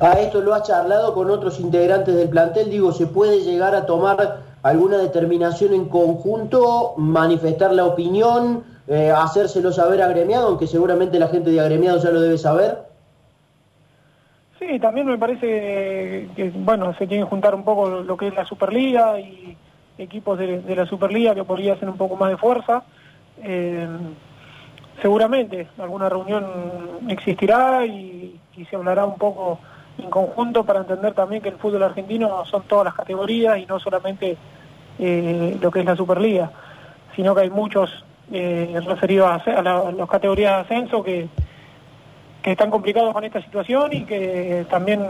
A 0.00 0.12
esto 0.14 0.40
lo 0.40 0.54
has 0.54 0.64
charlado 0.64 1.14
con 1.14 1.30
otros 1.30 1.60
integrantes 1.60 2.14
del 2.14 2.28
plantel, 2.28 2.70
digo, 2.70 2.92
¿se 2.92 3.06
puede 3.06 3.40
llegar 3.40 3.74
a 3.74 3.86
tomar 3.86 4.40
alguna 4.62 4.98
determinación 4.98 5.74
en 5.74 5.86
conjunto, 5.86 6.94
manifestar 6.96 7.72
la 7.72 7.84
opinión, 7.84 8.64
eh, 8.88 9.12
hacérselo 9.14 9.72
saber 9.72 10.02
agremiado, 10.02 10.48
aunque 10.48 10.66
seguramente 10.66 11.18
la 11.18 11.28
gente 11.28 11.50
de 11.50 11.60
agremiado 11.60 11.98
ya 11.98 12.10
lo 12.10 12.20
debe 12.20 12.38
saber? 12.38 12.78
Sí, 14.58 14.78
también 14.78 15.06
me 15.06 15.18
parece 15.18 16.28
que, 16.34 16.52
bueno, 16.54 16.94
se 16.96 17.06
que 17.06 17.22
juntar 17.22 17.54
un 17.54 17.64
poco 17.64 17.88
lo 17.88 18.16
que 18.16 18.28
es 18.28 18.34
la 18.34 18.44
Superliga 18.44 19.18
y 19.20 19.56
equipos 19.98 20.38
de, 20.38 20.62
la 20.74 20.86
Superliga 20.86 21.34
que 21.34 21.44
podría 21.44 21.74
hacer 21.74 21.88
un 21.88 21.96
poco 21.96 22.16
más 22.16 22.30
de 22.30 22.36
fuerza. 22.36 22.82
Eh, 23.42 23.86
seguramente 25.02 25.68
alguna 25.78 26.08
reunión 26.08 26.44
existirá 27.08 27.84
y, 27.84 28.40
se 28.70 28.76
hablará 28.76 29.04
un 29.04 29.18
poco 29.18 29.58
en 29.98 30.10
conjunto 30.10 30.64
para 30.64 30.80
entender 30.80 31.14
también 31.14 31.42
que 31.42 31.48
el 31.48 31.56
fútbol 31.56 31.82
argentino 31.82 32.44
son 32.46 32.62
todas 32.64 32.84
las 32.86 32.94
categorías 32.94 33.58
y 33.58 33.66
no 33.66 33.78
solamente 33.78 34.36
eh, 34.98 35.58
lo 35.60 35.70
que 35.70 35.80
es 35.80 35.84
la 35.84 35.96
Superliga, 35.96 36.50
sino 37.14 37.34
que 37.34 37.42
hay 37.42 37.50
muchos 37.50 38.04
eh, 38.32 38.80
referidos 38.86 39.28
a, 39.46 39.62
las 39.62 40.08
categorías 40.08 40.54
de 40.56 40.60
ascenso 40.60 41.02
que 41.02 41.28
que 42.42 42.52
están 42.52 42.70
complicados 42.70 43.14
con 43.14 43.24
esta 43.24 43.40
situación 43.40 43.90
y 43.94 44.04
que 44.04 44.66
también 44.68 45.00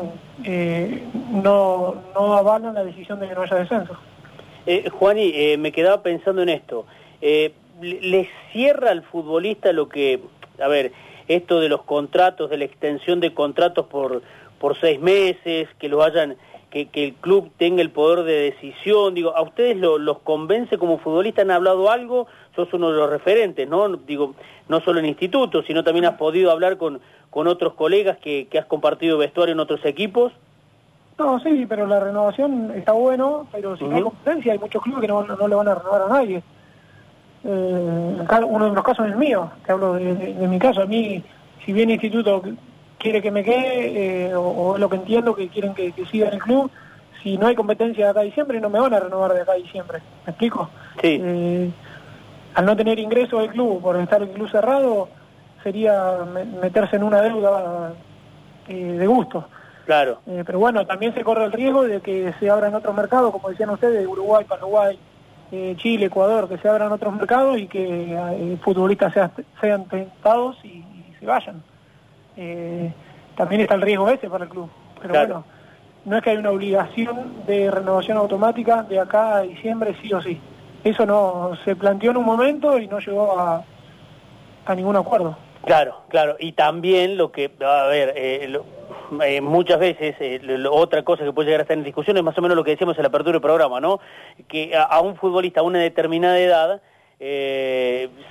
eh, 0.45 1.03
no, 1.33 1.97
no 2.15 2.35
avalan 2.37 2.75
la 2.75 2.85
decisión 2.85 3.19
de 3.19 3.27
que 3.27 3.35
no 3.35 3.43
haya 3.43 3.57
descenso. 3.57 3.97
Eh, 4.67 4.89
Juani, 4.89 5.57
me 5.59 5.73
quedaba 5.73 6.01
pensando 6.01 6.43
en 6.43 6.51
esto. 6.51 6.87
¿Le 7.21 8.29
cierra 8.53 8.93
al 8.93 9.03
futbolista 9.03 9.73
lo 9.73 9.89
que, 9.89 10.21
a 10.63 10.69
ver, 10.69 10.93
esto 11.27 11.59
de 11.59 11.69
los 11.69 11.83
contratos, 11.83 12.51
de 12.51 12.59
la 12.59 12.67
extensión 12.67 13.19
de 13.19 13.35
contratos 13.35 13.87
por, 13.87 14.23
por 14.65 14.81
seis 14.81 14.99
meses, 14.99 15.69
que 15.79 15.91
lo 15.91 16.03
hayan, 16.03 16.37
que, 16.71 16.87
que 16.87 17.05
el 17.05 17.13
club 17.17 17.51
tenga 17.59 17.83
el 17.83 17.91
poder 17.91 18.25
de 18.25 18.51
decisión? 18.51 19.13
Digo, 19.13 19.37
¿a 19.37 19.43
ustedes 19.43 19.77
lo, 19.77 19.99
los 19.99 20.21
convence 20.21 20.79
como 20.79 20.97
futbolista? 20.97 21.43
¿Han 21.43 21.51
hablado 21.51 21.91
algo? 21.91 22.29
Sos 22.57 22.73
uno 22.73 22.91
de 22.91 22.97
los 22.97 23.11
referentes, 23.11 23.69
¿no? 23.69 23.89
Digo, 23.89 24.35
no 24.69 24.81
solo 24.81 25.01
en 25.01 25.05
institutos, 25.05 25.67
sino 25.67 25.85
también 25.85 26.07
has 26.07 26.15
podido 26.15 26.51
hablar 26.51 26.79
con 26.79 27.01
con 27.35 27.49
otros 27.49 27.75
colegas 27.75 28.17
que, 28.19 28.47
has 28.57 28.67
compartido 28.67 29.19
vestuario 29.19 29.55
en 29.55 29.59
otros 29.59 29.85
equipos? 29.85 30.33
No, 31.19 31.41
sí, 31.41 31.67
pero 31.69 31.85
la 31.85 31.99
renovación 31.99 32.71
está 32.77 32.93
bueno, 32.93 33.49
pero 33.51 33.77
si 33.77 33.83
no 33.83 33.97
hay 33.97 34.03
competencia 34.03 34.53
hay 34.53 34.59
muchos 34.61 34.81
clubes 34.81 35.01
que 35.01 35.09
no, 35.09 35.49
le 35.49 35.55
van 35.57 35.67
a 35.67 35.75
renovar 35.75 36.03
a 36.03 36.09
nadie. 36.09 36.45
Eh, 37.43 38.27
uno 38.47 38.69
de 38.69 38.75
los 38.77 38.85
casos 38.85 39.07
es 39.07 39.13
el 39.13 39.19
mío, 39.19 39.51
te 39.67 39.73
hablo 39.73 39.95
de, 39.95 40.47
mi 40.49 40.61
caso. 40.61 40.83
A 40.83 40.87
mí, 40.87 41.25
si 41.67 41.73
bien 41.73 41.91
instituto 41.91 42.41
quiere 43.05 43.21
que 43.21 43.31
me 43.31 43.45
quede, 43.45 44.29
eh, 44.29 44.35
o, 44.35 44.75
es 44.75 44.81
lo 44.81 44.89
que 44.89 44.97
entiendo 44.97 45.35
que 45.35 45.49
quieren 45.49 45.75
que, 45.75 45.93
siga 46.11 46.29
en 46.29 46.35
el 46.35 46.41
club, 46.41 46.71
si 47.23 47.37
no 47.37 47.49
hay 47.49 47.55
competencia 47.55 48.07
de 48.07 48.11
acá 48.11 48.21
a 48.21 48.25
diciembre, 48.25 48.59
no 48.61 48.71
me 48.71 48.81
van 48.81 48.95
a 48.95 49.01
renovar 49.01 49.35
de 49.35 49.43
acá 49.43 49.53
a 49.53 49.57
diciembre. 49.57 50.01
¿Me 50.27 50.31
explico? 50.31 50.71
Sí. 51.03 51.21
Eh, 51.23 51.71
al 52.55 52.65
no 52.65 52.75
tener 52.75 52.99
ingreso 52.99 53.41
del 53.41 53.51
club, 53.51 53.83
por 53.83 53.97
estar 53.97 54.23
el 54.23 54.31
club 54.31 54.51
cerrado, 54.51 55.09
sería 55.63 56.19
meterse 56.63 56.97
en 56.97 57.03
una 57.03 57.21
deuda 57.21 57.93
eh, 58.69 58.75
de 58.75 59.07
gusto. 59.07 59.47
Claro. 59.85 60.21
Eh, 60.27 60.45
pero 60.47 60.59
bueno, 60.59 60.87
también 60.87 61.13
se 61.15 61.23
corre 61.23 61.45
el 61.45 61.53
riesgo 61.53 61.85
de 61.85 62.01
que 62.01 62.33
se 62.41 62.49
abran 62.49 62.75
otros 62.75 62.95
mercados, 62.95 63.33
como 63.33 63.51
decían 63.51 63.69
ustedes, 63.69 64.07
Uruguay, 64.07 64.45
Paraguay, 64.49 64.99
eh, 65.53 65.75
Chile, 65.77 66.07
Ecuador, 66.07 66.49
que 66.49 66.57
se 66.59 66.69
abran 66.69 66.91
otros 66.91 67.15
mercados 67.15 67.59
y 67.59 67.67
que 67.67 68.59
futbolistas 68.63 69.13
sean, 69.61 69.85
tentados 69.89 70.57
y, 70.65 70.83
se 71.21 71.27
vayan. 71.27 71.63
También 73.37 73.61
está 73.63 73.75
el 73.75 73.83
riesgo 73.83 74.09
ese 74.09 74.29
para 74.29 74.45
el 74.45 74.51
club. 74.51 74.71
Pero 75.01 75.15
bueno, 75.15 75.45
no 76.05 76.17
es 76.17 76.23
que 76.23 76.31
hay 76.31 76.37
una 76.37 76.51
obligación 76.51 77.45
de 77.47 77.71
renovación 77.71 78.19
automática 78.19 78.83
de 78.83 79.01
acá 79.01 79.37
a 79.37 79.43
diciembre 79.43 79.95
sí 80.03 80.13
o 80.13 80.21
sí. 80.21 80.41
Eso 80.83 81.07
no 81.07 81.53
se 81.65 81.77
planteó 81.77 82.11
en 82.11 82.19
un 82.19 82.27
momento 82.27 82.79
y 82.79 82.87
no 82.87 82.99
llegó 82.99 83.39
a, 83.39 83.65
a 84.67 84.75
ningún 84.75 84.97
acuerdo. 84.97 85.37
Claro, 85.65 85.97
claro. 86.09 86.37
Y 86.39 86.53
también 86.53 87.17
lo 87.17 87.33
que, 87.33 87.51
a 87.65 87.87
ver, 87.87 88.13
eh, 88.17 88.61
eh, 89.25 89.41
muchas 89.41 89.79
veces 89.79 90.15
eh, 90.21 90.41
otra 90.71 91.03
cosa 91.03 91.25
que 91.25 91.33
puede 91.33 91.47
llegar 91.47 91.61
a 91.61 91.63
estar 91.63 91.77
en 91.77 91.85
discusión 91.85 92.17
es 92.17 92.23
más 92.23 92.37
o 92.37 92.43
menos 92.43 92.57
lo 92.57 92.65
que 92.65 92.73
decíamos 92.73 92.97
en 92.97 93.03
la 93.03 93.09
apertura 93.09 93.33
del 93.33 93.41
programa, 93.41 93.81
¿no? 93.81 94.01
Que 94.47 94.77
a, 94.77 95.01
un 95.01 95.17
futbolista 95.17 95.61
a 95.61 95.63
una 95.63 95.79
determinada 95.79 96.39
edad 96.39 96.83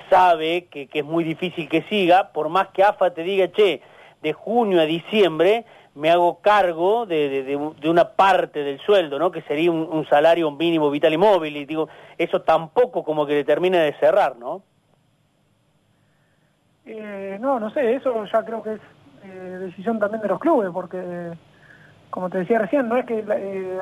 sabe 0.10 0.68
que, 0.70 0.88
es 0.94 1.06
muy 1.06 1.24
difícil 1.24 1.68
que 1.68 1.82
siga, 1.84 2.32
por 2.32 2.50
más 2.50 2.68
que 2.68 2.84
AFA 2.84 3.12
te 3.12 3.24
diga, 3.24 3.52
che, 3.52 3.82
de 4.24 4.34
junio 4.34 4.82
a 4.82 4.86
diciembre 4.86 5.66
me 5.96 6.10
hago 6.10 6.40
cargo 6.42 7.06
de, 7.06 7.56
una 7.86 8.10
parte 8.10 8.64
del 8.64 8.80
sueldo, 8.80 9.20
¿no? 9.20 9.32
Que 9.32 9.44
sería 9.44 9.70
un, 9.70 9.88
un 9.92 10.08
salario 10.08 10.50
mínimo 10.50 10.90
vital 10.90 11.14
y 11.14 11.18
móvil, 11.18 11.56
y 11.56 11.66
digo, 11.66 11.88
eso 12.18 12.42
tampoco 12.42 13.04
como 13.04 13.28
que 13.28 13.36
determina 13.36 13.80
de 13.84 13.94
cerrar, 14.00 14.36
¿no? 14.38 14.64
Eh, 16.86 17.38
no, 17.40 17.60
no 17.60 17.70
sé, 17.70 17.96
eso 17.96 18.26
ya 18.26 18.44
creo 18.44 18.62
que 18.62 18.74
es 18.74 18.82
eh, 19.24 19.58
decisión 19.60 20.00
también 20.00 20.22
de 20.22 20.28
los 20.28 20.40
clubes, 20.40 20.70
porque, 20.74 21.32
como 22.10 22.30
te 22.30 22.40
decía 22.40 22.60
recién, 22.60 22.90
no 22.90 22.98
es 22.98 23.06
que, 23.06 23.24
eh, 23.26 23.80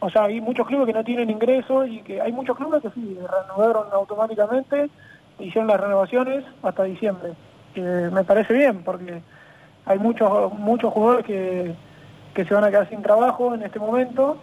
o 0.00 0.10
sea, 0.10 0.24
hay 0.24 0.40
muchos 0.40 0.66
clubes 0.66 0.86
que 0.86 0.92
no 0.92 1.04
tienen 1.04 1.30
ingresos 1.30 1.88
y 1.88 2.00
que 2.02 2.20
hay 2.20 2.32
muchos 2.32 2.56
clubes 2.56 2.82
que 2.82 2.90
sí, 2.90 3.18
renovaron 3.20 3.92
automáticamente, 3.92 4.90
hicieron 5.38 5.68
las 5.68 5.80
renovaciones 5.80 6.44
hasta 6.62 6.84
diciembre. 6.84 7.34
me 7.76 8.24
parece 8.24 8.54
bien, 8.54 8.82
porque 8.82 9.22
hay 9.86 9.98
muchos 9.98 10.52
muchos 10.54 10.92
jugadores 10.92 11.24
que, 11.24 11.74
que 12.34 12.44
se 12.44 12.54
van 12.54 12.64
a 12.64 12.70
quedar 12.70 12.88
sin 12.88 13.02
trabajo 13.02 13.54
en 13.54 13.62
este 13.62 13.78
momento. 13.78 14.36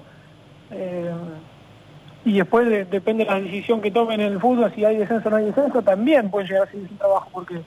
y 2.25 2.37
después 2.37 2.67
depende 2.89 3.25
de 3.25 3.29
la 3.29 3.39
decisión 3.39 3.81
que 3.81 3.91
tomen 3.91 4.21
en 4.21 4.33
el 4.33 4.39
fútbol, 4.39 4.71
si 4.73 4.83
hay 4.85 4.97
descenso 4.97 5.27
o 5.27 5.31
no 5.31 5.37
hay 5.37 5.45
descenso, 5.45 5.81
también 5.81 6.31
pueden 6.31 6.47
llegar 6.47 6.69
sin 6.71 6.87
trabajo, 6.97 7.29
porque 7.31 7.61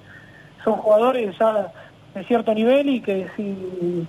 son 0.64 0.74
jugadores 0.78 1.36
ya 1.38 1.72
de 2.14 2.24
cierto 2.24 2.54
nivel 2.54 2.88
y 2.88 3.00
que 3.00 3.28
si, 3.36 4.08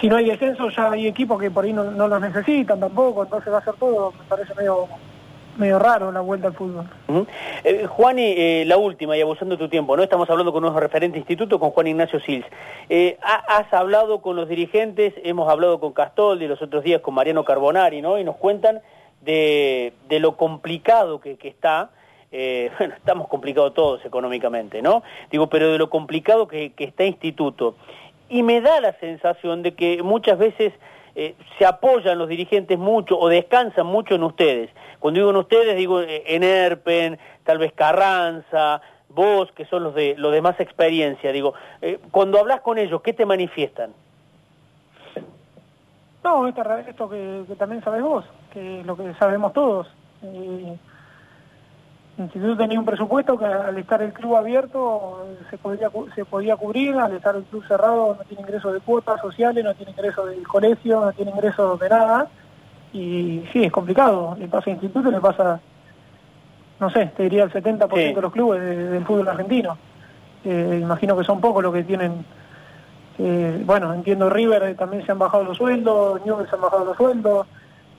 si 0.00 0.08
no 0.08 0.16
hay 0.16 0.26
descenso 0.26 0.68
ya 0.68 0.90
hay 0.90 1.06
equipos 1.06 1.40
que 1.40 1.50
por 1.50 1.64
ahí 1.64 1.72
no, 1.72 1.84
los 1.84 2.20
necesitan 2.20 2.78
tampoco, 2.78 3.24
entonces 3.24 3.52
va 3.52 3.58
a 3.58 3.64
ser 3.64 3.74
todo, 3.74 4.12
me 4.12 4.24
parece 4.28 4.54
medio 4.54 4.86
medio 5.58 5.78
raro 5.78 6.10
la 6.12 6.20
vuelta 6.20 6.48
al 6.48 6.54
fútbol. 6.54 6.86
Eh, 7.64 7.86
Juan, 7.86 8.18
eh, 8.18 8.64
la 8.66 8.76
última, 8.76 9.16
y 9.16 9.20
abusando 9.20 9.56
de 9.56 9.64
tu 9.64 9.68
tiempo, 9.68 9.96
¿no? 9.96 10.02
Estamos 10.02 10.28
hablando 10.30 10.52
con 10.52 10.64
unos 10.64 10.78
referentes 10.78 11.18
instituto, 11.18 11.58
con 11.58 11.70
Juan 11.70 11.88
Ignacio 11.88 12.20
Sils. 12.20 12.46
Eh, 12.88 13.18
has 13.20 13.72
hablado 13.72 14.20
con 14.20 14.36
los 14.36 14.48
dirigentes, 14.48 15.14
hemos 15.24 15.50
hablado 15.50 15.80
con 15.80 15.92
Castoldi 15.92 16.46
los 16.46 16.62
otros 16.62 16.84
días 16.84 17.00
con 17.00 17.14
Mariano 17.14 17.44
Carbonari, 17.44 18.00
¿no? 18.00 18.18
Y 18.18 18.24
nos 18.24 18.36
cuentan 18.36 18.80
de, 19.20 19.92
de 20.08 20.20
lo 20.20 20.36
complicado 20.36 21.20
que, 21.20 21.36
que 21.36 21.48
está 21.48 21.90
eh, 22.30 22.70
bueno, 22.78 22.94
estamos 22.94 23.28
complicados 23.28 23.74
todos 23.74 24.04
económicamente, 24.04 24.82
¿no? 24.82 25.02
Digo, 25.30 25.48
pero 25.48 25.72
de 25.72 25.78
lo 25.78 25.90
complicado 25.90 26.48
que, 26.48 26.72
que 26.72 26.84
está 26.84 27.04
Instituto. 27.04 27.76
Y 28.28 28.42
me 28.42 28.60
da 28.60 28.80
la 28.80 28.92
sensación 29.00 29.62
de 29.62 29.72
que 29.72 30.02
muchas 30.02 30.38
veces 30.38 30.72
eh, 31.20 31.34
se 31.58 31.66
apoyan 31.66 32.16
los 32.16 32.28
dirigentes 32.28 32.78
mucho 32.78 33.18
o 33.18 33.28
descansan 33.28 33.86
mucho 33.86 34.14
en 34.14 34.22
ustedes. 34.22 34.70
Cuando 35.00 35.18
digo 35.18 35.30
en 35.30 35.36
ustedes, 35.36 35.76
digo 35.76 36.00
eh, 36.00 36.22
en 36.28 36.44
Erpen, 36.44 37.18
tal 37.42 37.58
vez 37.58 37.72
Carranza, 37.72 38.80
vos, 39.08 39.50
que 39.50 39.64
son 39.64 39.82
los 39.82 39.96
de, 39.96 40.14
los 40.16 40.30
de 40.30 40.40
más 40.40 40.60
experiencia. 40.60 41.32
Digo, 41.32 41.54
eh, 41.82 41.98
cuando 42.12 42.38
hablas 42.38 42.60
con 42.60 42.78
ellos, 42.78 43.02
¿qué 43.02 43.12
te 43.14 43.26
manifiestan? 43.26 43.94
No, 46.22 46.46
esto, 46.46 47.08
que, 47.08 47.44
también 47.58 47.82
sabes 47.82 48.00
vos, 48.00 48.24
que 48.52 48.78
es 48.78 48.86
lo 48.86 48.96
que 48.96 49.12
sabemos 49.14 49.52
todos. 49.52 49.88
El 52.18 52.24
instituto 52.24 52.56
tenía 52.56 52.78
un 52.78 52.84
presupuesto 52.84 53.38
que 53.38 53.44
al 53.46 53.78
estar 53.78 54.02
el 54.02 54.12
club 54.12 54.36
abierto 54.36 55.26
se 55.48 55.56
podía, 55.56 55.90
se 56.14 56.24
podía 56.24 56.56
cubrir, 56.56 56.94
al 56.96 57.14
estar 57.14 57.36
el 57.36 57.44
club 57.44 57.64
cerrado 57.66 58.16
no 58.18 58.24
tiene 58.24 58.42
ingresos 58.42 58.72
de 58.72 58.80
cuotas 58.80 59.20
sociales, 59.20 59.64
no 59.64 59.74
tiene 59.74 59.92
ingresos 59.92 60.28
del 60.28 60.46
colegio, 60.46 61.00
no 61.00 61.12
tiene 61.12 61.30
ingresos 61.30 61.78
de 61.78 61.88
nada. 61.88 62.28
Y 62.92 63.44
sí, 63.52 63.64
es 63.64 63.72
complicado. 63.72 64.36
Le 64.38 64.48
pasa 64.48 64.70
al 64.70 64.76
instituto, 64.76 65.10
le 65.10 65.20
pasa, 65.20 65.60
no 66.80 66.90
sé, 66.90 67.06
te 67.16 67.22
diría 67.22 67.44
el 67.44 67.52
70% 67.52 67.88
de 68.14 68.22
los 68.22 68.32
clubes 68.32 68.60
del 68.60 69.04
fútbol 69.04 69.28
argentino. 69.28 69.78
Eh, 70.44 70.78
imagino 70.82 71.16
que 71.16 71.24
son 71.24 71.40
pocos 71.40 71.62
los 71.62 71.72
que 71.72 71.84
tienen 71.84 72.24
eh, 73.18 73.62
bueno, 73.66 73.92
entiendo 73.92 74.30
River 74.30 74.62
eh, 74.62 74.74
también 74.74 75.04
se 75.04 75.10
han 75.10 75.18
bajado 75.18 75.42
los 75.42 75.56
sueldos, 75.56 76.24
Newell's 76.24 76.48
se 76.48 76.54
han 76.54 76.62
bajado 76.62 76.84
los 76.84 76.96
sueldos. 76.96 77.46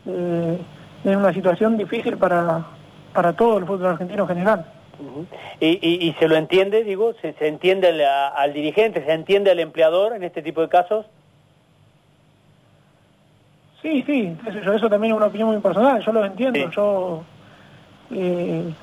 Eh, 0.05 0.61
es 1.03 1.15
una 1.15 1.33
situación 1.33 1.77
difícil 1.77 2.17
para, 2.17 2.65
para 3.13 3.33
todo 3.33 3.57
el 3.57 3.65
fútbol 3.65 3.87
argentino 3.87 4.23
en 4.23 4.27
general. 4.27 4.65
¿Y, 5.61 6.07
y, 6.07 6.13
se 6.19 6.27
lo 6.27 6.35
entiende, 6.35 6.83
digo? 6.83 7.13
¿Se, 7.21 7.31
se 7.33 7.47
entiende 7.47 8.05
al, 8.05 8.53
dirigente, 8.53 9.03
se 9.05 9.13
entiende 9.13 9.51
al 9.51 9.59
empleador 9.59 10.13
en 10.13 10.23
este 10.23 10.41
tipo 10.41 10.61
de 10.61 10.67
casos? 10.67 11.05
Sí, 13.81 14.03
sí, 14.05 14.35
eso, 14.45 14.73
eso 14.73 14.89
también 14.89 15.13
es 15.13 15.17
una 15.17 15.27
opinión 15.27 15.49
muy 15.49 15.59
personal, 15.59 16.03
yo 16.03 16.11
lo 16.11 16.25
entiendo, 16.25 16.69
yo 16.69 17.23
eh, 18.11 18.73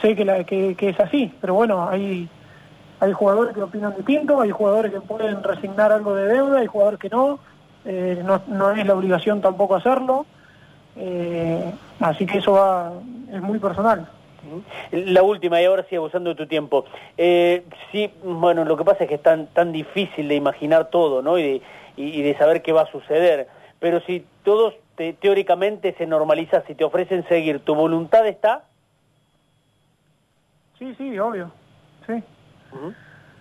sé 0.00 0.14
que, 0.14 0.24
la, 0.24 0.44
que, 0.44 0.76
que 0.76 0.90
es 0.90 1.00
así, 1.00 1.32
pero 1.40 1.54
bueno, 1.54 1.88
hay 1.88 2.28
hay 3.00 3.12
jugadores 3.12 3.54
que 3.54 3.62
opinan 3.62 3.96
distinto, 3.96 4.40
hay 4.40 4.50
jugadores 4.50 4.92
que 4.92 5.00
pueden 5.00 5.42
resignar 5.42 5.90
algo 5.90 6.14
de 6.14 6.26
deuda, 6.26 6.60
hay 6.60 6.66
jugadores 6.66 7.00
que 7.00 7.08
no, 7.08 7.38
eh, 7.86 8.22
no, 8.22 8.70
es 8.72 8.86
la 8.86 8.94
obligación 8.94 9.40
tampoco 9.40 9.74
hacerlo, 9.74 10.26
eh, 10.96 11.72
así 11.98 12.26
que 12.26 12.38
eso 12.38 12.52
va, 12.52 12.92
es 13.32 13.40
muy 13.40 13.58
personal. 13.58 14.08
La 14.90 15.22
última, 15.22 15.60
y 15.60 15.66
ahora 15.66 15.84
sí, 15.88 15.96
abusando 15.96 16.30
de 16.30 16.36
tu 16.36 16.46
tiempo. 16.46 16.86
Eh, 17.18 17.64
sí, 17.92 18.10
bueno, 18.24 18.64
lo 18.64 18.76
que 18.76 18.84
pasa 18.84 19.04
es 19.04 19.08
que 19.08 19.16
es 19.16 19.22
tan, 19.22 19.48
tan 19.48 19.72
difícil 19.72 20.28
de 20.28 20.34
imaginar 20.34 20.88
todo, 20.90 21.20
¿no? 21.20 21.38
Y 21.38 21.42
de, 21.42 21.62
y, 21.96 22.22
de 22.22 22.36
saber 22.36 22.62
qué 22.62 22.72
va 22.72 22.82
a 22.82 22.90
suceder. 22.90 23.48
Pero 23.78 24.00
si 24.00 24.24
todos 24.42 24.74
teóricamente 25.20 25.94
se 25.96 26.06
normaliza, 26.06 26.62
si 26.66 26.74
te 26.74 26.84
ofrecen 26.84 27.26
seguir, 27.28 27.60
¿tu 27.60 27.74
voluntad 27.74 28.26
está? 28.26 28.64
Sí, 30.78 30.94
sí, 30.96 31.18
obvio, 31.18 31.50
sí. 32.06 32.22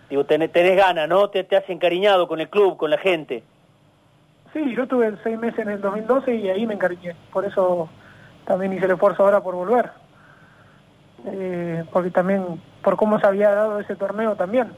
Digo, 0.10 0.26
tenés, 0.26 0.52
ganas, 0.76 1.08
¿no? 1.08 1.30
Te, 1.30 1.44
te 1.44 1.56
has 1.56 1.70
encariñado 1.70 2.28
con 2.28 2.40
el 2.42 2.50
club, 2.50 2.78
con 2.78 2.90
la 2.90 2.98
gente. 2.98 3.44
Sí, 4.54 4.74
yo 4.76 4.88
tuve 4.88 5.14
seis 5.24 5.38
meses 5.38 5.60
en 5.60 5.70
el 5.70 5.82
2012 5.82 6.36
y 6.36 6.50
ahí 6.50 6.66
me 6.66 6.74
encariñé. 6.74 7.16
Por 7.32 7.46
eso 7.46 7.90
también 8.50 8.74
hice 8.74 8.86
el 8.86 8.92
esfuerzo 8.94 9.24
ahora 9.24 9.42
por 9.42 9.54
volver. 9.54 9.92
Eh, 11.28 11.84
porque 11.94 12.10
también, 12.10 12.60
por 12.82 12.98
cómo 12.98 13.20
se 13.20 13.28
había 13.28 13.52
dado 13.52 13.80
ese 13.80 13.96
torneo 13.96 14.36
también. 14.36 14.70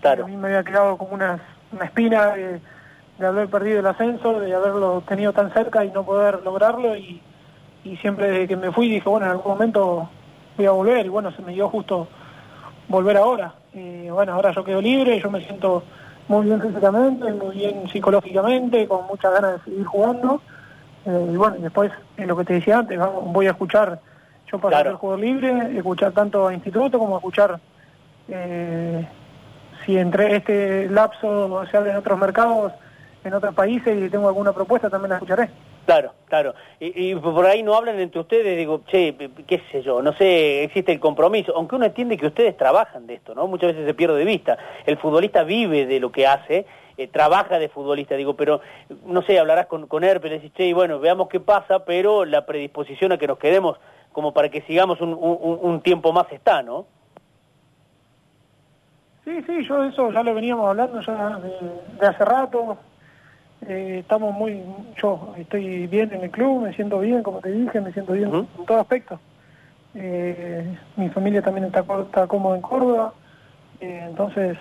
Claro. 0.00 0.24
A 0.24 0.26
mí 0.26 0.36
me 0.36 0.48
había 0.48 0.64
quedado 0.64 0.98
como 0.98 1.14
una, 1.14 1.38
una 1.70 1.84
espina 1.84 2.34
de, 2.34 2.60
haber 3.24 3.48
perdido 3.48 3.78
el 3.78 3.86
ascenso, 3.86 4.40
de 4.40 4.52
haberlo 4.52 5.00
tenido 5.06 5.32
tan 5.32 5.52
cerca 5.52 5.84
y 5.84 5.92
no 5.92 6.04
poder 6.04 6.42
lograrlo. 6.42 6.96
Y, 6.96 7.22
y 7.84 7.96
siempre 7.98 8.28
desde 8.32 8.48
que 8.48 8.56
me 8.56 8.72
fui 8.72 8.88
dije, 8.88 9.08
bueno, 9.08 9.26
en 9.26 9.32
algún 9.32 9.52
momento 9.52 10.10
voy 10.56 10.66
a 10.66 10.72
volver. 10.72 11.06
Y 11.06 11.08
bueno, 11.08 11.30
se 11.30 11.42
me 11.42 11.52
dio 11.52 11.68
justo 11.68 12.08
volver 12.88 13.16
ahora. 13.16 13.54
y 13.72 14.10
bueno, 14.10 14.32
ahora 14.32 14.50
yo 14.50 14.64
quedo 14.64 14.80
libre, 14.80 15.20
yo 15.20 15.30
me 15.30 15.40
siento 15.44 15.84
muy 16.26 16.46
bien 16.46 16.60
físicamente, 16.60 17.32
muy 17.32 17.54
bien 17.54 17.88
psicológicamente, 17.92 18.88
con 18.88 19.06
muchas 19.06 19.32
ganas 19.34 19.52
de 19.52 19.70
seguir 19.70 19.86
jugando. 19.86 20.42
Eh, 21.06 21.30
y 21.32 21.36
bueno, 21.36 21.56
después, 21.58 21.90
en 22.16 22.28
lo 22.28 22.36
que 22.36 22.44
te 22.44 22.54
decía 22.54 22.78
antes, 22.78 22.98
voy 23.24 23.46
a 23.46 23.50
escuchar, 23.50 24.00
yo 24.50 24.58
para 24.58 24.82
ser 24.82 24.92
jugador 24.94 25.20
libre, 25.20 25.76
escuchar 25.76 26.12
tanto 26.12 26.48
a 26.48 26.54
Instituto 26.54 26.98
como 26.98 27.16
escuchar 27.16 27.58
eh, 28.28 29.06
si 29.84 29.96
entre 29.96 30.36
este 30.36 30.88
lapso 30.90 31.64
se 31.70 31.76
abren 31.76 31.96
otros 31.96 32.18
mercados 32.18 32.72
en 33.24 33.34
otros 33.34 33.54
países 33.54 33.96
y 34.00 34.08
tengo 34.08 34.28
alguna 34.28 34.52
propuesta, 34.52 34.90
también 34.90 35.10
la 35.10 35.16
escucharé. 35.16 35.50
Claro, 35.90 36.12
claro. 36.26 36.54
Y, 36.78 37.16
por 37.16 37.44
ahí 37.46 37.64
no 37.64 37.74
hablan 37.74 37.98
entre 37.98 38.20
ustedes, 38.20 38.56
digo, 38.56 38.82
che, 38.86 39.12
qué 39.44 39.60
sé 39.72 39.82
yo, 39.82 40.00
no 40.00 40.12
sé, 40.12 40.62
existe 40.62 40.92
el 40.92 41.00
compromiso, 41.00 41.52
aunque 41.56 41.74
uno 41.74 41.84
entiende 41.84 42.16
que 42.16 42.28
ustedes 42.28 42.56
trabajan 42.56 43.08
de 43.08 43.14
esto, 43.14 43.34
¿no? 43.34 43.48
Muchas 43.48 43.72
veces 43.72 43.86
se 43.86 43.94
pierde 43.94 44.16
de 44.16 44.24
vista. 44.24 44.56
El 44.86 44.98
futbolista 44.98 45.42
vive 45.42 45.86
de 45.86 45.98
lo 45.98 46.12
que 46.12 46.28
hace, 46.28 46.64
eh, 46.96 47.08
trabaja 47.08 47.58
de 47.58 47.68
futbolista, 47.68 48.14
digo, 48.14 48.36
pero 48.36 48.60
no 49.04 49.22
sé, 49.22 49.40
hablarás 49.40 49.66
con, 49.66 49.88
con 49.88 50.04
Herpes, 50.04 50.30
decís, 50.30 50.52
che, 50.54 50.66
y 50.66 50.72
bueno, 50.72 51.00
veamos 51.00 51.28
qué 51.28 51.40
pasa, 51.40 51.84
pero 51.84 52.24
la 52.24 52.46
predisposición 52.46 53.10
a 53.10 53.18
que 53.18 53.26
nos 53.26 53.38
quedemos 53.38 53.76
como 54.12 54.32
para 54.32 54.48
que 54.48 54.60
sigamos 54.62 55.00
un, 55.00 55.80
tiempo 55.82 56.12
más 56.12 56.30
está, 56.30 56.62
¿no? 56.62 56.86
Sí, 59.24 59.42
sí, 59.44 59.64
yo 59.66 59.82
eso 59.82 60.12
ya 60.12 60.22
lo 60.22 60.34
veníamos 60.34 60.68
hablando 60.68 61.00
ya 61.00 61.40
de 61.98 62.06
hace 62.06 62.24
rato, 62.24 62.78
eh, 63.66 63.98
estamos 64.00 64.34
muy, 64.34 64.62
yo 64.96 65.34
estoy 65.36 65.86
bien 65.86 66.12
en 66.14 66.22
el 66.22 66.30
club, 66.30 66.62
me 66.62 66.72
siento 66.74 66.98
bien, 67.00 67.22
como 67.22 67.40
te 67.40 67.50
dije, 67.50 67.80
me 67.80 67.92
siento 67.92 68.14
bien 68.14 68.34
en 68.34 68.66
todo 68.66 68.80
aspecto. 68.80 69.20
Eh, 69.94 70.76
mi 70.96 71.08
familia 71.10 71.42
también 71.42 71.66
está, 71.66 71.84
está 72.02 72.26
cómoda 72.26 72.56
en 72.56 72.62
Córdoba, 72.62 73.12
eh, 73.80 74.06
entonces 74.08 74.56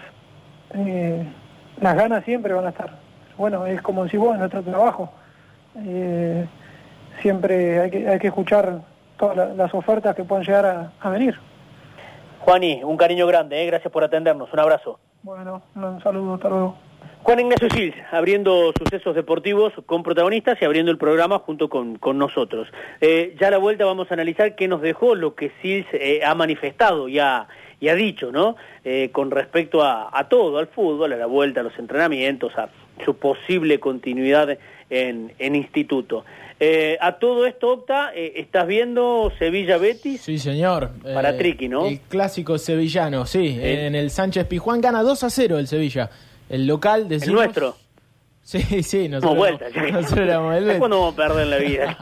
las 1.81 1.95
ganas 1.95 2.23
siempre 2.25 2.53
van 2.53 2.65
a 2.65 2.69
estar. 2.69 2.91
Bueno, 3.37 3.65
es 3.65 3.81
como 3.81 4.03
decís 4.03 4.19
vos, 4.19 4.33
en 4.33 4.39
nuestro 4.39 4.61
trabajo. 4.61 5.11
siempre 7.21 7.79
hay 7.79 7.89
que, 7.89 8.07
hay 8.07 8.19
que 8.19 8.27
escuchar 8.27 8.81
todas 9.17 9.55
las 9.55 9.73
ofertas 9.73 10.15
que 10.15 10.23
puedan 10.23 10.45
llegar 10.45 10.65
a, 10.65 10.91
a 10.99 11.09
venir. 11.09 11.39
Juani, 12.41 12.83
un 12.83 12.97
cariño 12.97 13.25
grande, 13.27 13.65
gracias 13.65 13.91
por 13.91 14.03
atendernos, 14.03 14.51
un 14.51 14.59
abrazo. 14.59 14.99
Bueno, 15.23 15.61
un 15.75 16.01
saludo, 16.01 16.35
hasta 16.35 16.49
luego. 16.49 16.88
Juan 17.21 17.39
Ignacio 17.41 17.69
Sils, 17.69 17.95
abriendo 18.11 18.71
sucesos 18.77 19.13
deportivos 19.13 19.73
con 19.85 20.03
protagonistas 20.03 20.57
y 20.61 20.65
abriendo 20.65 20.91
el 20.91 20.97
programa 20.97 21.39
junto 21.39 21.69
con, 21.69 21.97
con 21.97 22.17
nosotros. 22.17 22.67
Eh, 23.01 23.35
ya 23.39 23.49
a 23.49 23.51
la 23.51 23.57
vuelta 23.57 23.85
vamos 23.85 24.09
a 24.09 24.13
analizar 24.13 24.55
qué 24.55 24.67
nos 24.67 24.81
dejó 24.81 25.15
lo 25.15 25.35
que 25.35 25.51
Sils 25.61 25.85
eh, 25.93 26.21
ha 26.25 26.33
manifestado 26.33 27.09
y 27.09 27.19
ha, 27.19 27.47
y 27.81 27.89
ha 27.89 27.95
dicho, 27.95 28.31
¿no? 28.31 28.55
Eh, 28.85 29.09
con 29.11 29.31
respecto 29.31 29.83
a, 29.83 30.09
a, 30.17 30.29
todo, 30.29 30.57
al 30.57 30.67
fútbol, 30.67 31.11
a 31.13 31.17
la 31.17 31.25
vuelta, 31.25 31.59
a 31.59 31.63
los 31.63 31.77
entrenamientos, 31.77 32.57
a 32.57 32.69
su 33.03 33.17
posible 33.17 33.79
continuidad 33.79 34.57
en, 34.89 35.33
en 35.39 35.55
instituto. 35.55 36.23
a 36.99 37.11
todo 37.19 37.45
esto, 37.45 37.69
Opta, 37.73 38.11
¿estás 38.15 38.65
viendo 38.65 39.31
Sevilla-Betis? 39.37 40.21
Sí, 40.21 40.37
señor. 40.39 40.91
Para 41.03 41.37
Triqui, 41.37 41.69
¿no? 41.69 41.85
El 41.85 41.99
clásico 41.99 42.57
sevillano, 42.57 43.25
sí. 43.25 43.57
En 43.61 43.93
el 43.93 44.09
Sánchez 44.09 44.47
Pijuán 44.47 44.81
gana 44.81 45.03
2 45.03 45.23
a 45.23 45.29
0 45.29 45.59
el 45.59 45.67
Sevilla. 45.67 46.09
El 46.49 46.67
local, 46.67 47.07
decimos... 47.07 47.41
El 47.41 47.45
nuestro. 47.45 47.75
Sí, 48.49 48.81
sí, 48.81 49.07
nosotros, 49.09 49.33
no, 49.33 49.37
vuelta, 49.37 49.65
nosotros 49.91 50.27
éramos 50.27 50.55
el 50.55 50.79
¿Cuándo 50.79 50.97
vamos 50.97 51.13
a 51.13 51.17
perder 51.17 51.45
la 51.45 51.57
vida? 51.57 51.97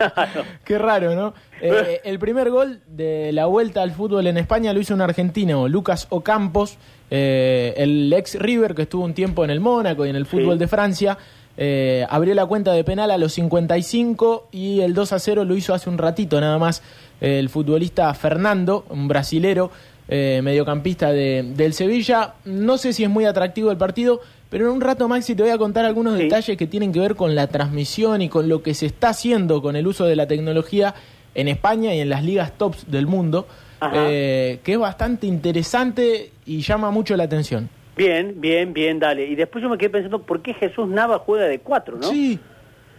Qué 0.64 0.78
raro, 0.78 1.14
¿no? 1.14 1.34
Eh, 1.60 2.00
el 2.06 2.20
primer 2.20 2.50
gol 2.50 2.80
de 2.88 3.34
la 3.34 3.48
vuelta 3.48 3.82
al 3.82 3.92
fútbol 3.92 4.28
en 4.28 4.38
España 4.38 4.72
lo 4.72 4.80
hizo 4.80 4.94
un 4.94 5.02
argentino, 5.02 5.68
Lucas 5.68 6.08
Ocampos, 6.10 6.78
eh, 7.12 7.74
el 7.76 8.14
ex 8.14 8.36
River 8.40 8.76
que 8.76 8.84
estuvo 8.84 9.04
un 9.04 9.14
tiempo 9.14 9.44
en 9.44 9.50
el 9.50 9.60
Mónaco 9.60 10.06
y 10.06 10.10
en 10.10 10.16
el 10.16 10.26
fútbol 10.26 10.58
de 10.58 10.70
Francia. 10.70 11.18
Eh, 11.58 12.06
abrió 12.10 12.34
la 12.34 12.46
cuenta 12.46 12.72
de 12.72 12.86
penal 12.86 13.12
a 13.12 13.18
los 13.18 13.34
55 13.34 14.48
y 14.54 14.80
el 14.80 14.94
2 14.94 15.12
a 15.12 15.20
0 15.20 15.44
lo 15.44 15.54
hizo 15.54 15.74
hace 15.74 15.90
un 15.90 15.98
ratito 15.98 16.40
nada 16.40 16.58
más 16.60 16.82
el 17.20 17.50
futbolista 17.50 18.14
Fernando, 18.14 18.86
un 18.88 19.10
brasilero 19.10 19.70
mediocampista 20.08 21.12
de, 21.12 21.44
del 21.58 21.74
Sevilla. 21.74 22.36
No 22.46 22.78
sé 22.78 22.94
si 22.94 23.04
es 23.04 23.10
muy 23.10 23.26
atractivo 23.26 23.70
el 23.72 23.78
partido, 23.78 24.22
pero 24.50 24.66
en 24.68 24.72
un 24.76 24.82
rato, 24.82 25.08
Maxi, 25.08 25.36
te 25.36 25.44
voy 25.44 25.52
a 25.52 25.58
contar 25.58 25.86
algunos 25.86 26.18
detalles 26.18 26.56
que 26.58 26.68
tienen 26.68 26.92
que 26.94 27.00
ver 27.00 27.16
con 27.16 27.36
la 27.36 27.48
transmisión 27.48 28.22
y 28.22 28.30
con 28.30 28.48
lo 28.48 28.62
que 28.64 28.74
se 28.74 28.86
está 28.86 29.10
haciendo 29.10 29.62
con 29.62 29.76
el 29.76 29.86
uso 29.88 30.06
de 30.06 30.16
la 30.16 30.28
tecnología 30.28 30.94
en 31.36 31.48
España 31.48 31.94
y 31.94 32.00
en 32.00 32.10
las 32.10 32.24
ligas 32.24 32.58
tops 32.58 32.90
del 32.90 33.06
mundo, 33.08 33.48
eh, 33.94 34.60
que 34.64 34.74
es 34.74 34.80
bastante 34.80 35.28
interesante 35.28 36.32
y 36.46 36.62
llama 36.62 36.92
mucho 36.92 37.16
la 37.18 37.24
atención. 37.24 37.70
Bien, 37.96 38.36
bien, 38.40 38.74
bien, 38.74 39.00
dale. 39.00 39.26
Y 39.28 39.36
después 39.36 39.62
yo 39.64 39.70
me 39.70 39.78
quedé 39.78 39.90
pensando, 39.90 40.22
¿por 40.22 40.42
qué 40.42 40.54
Jesús 40.54 40.88
Nava 40.88 41.20
juega 41.20 41.46
de 41.46 41.60
cuatro, 41.60 41.98
no? 41.98 42.10
Sí. 42.10 42.40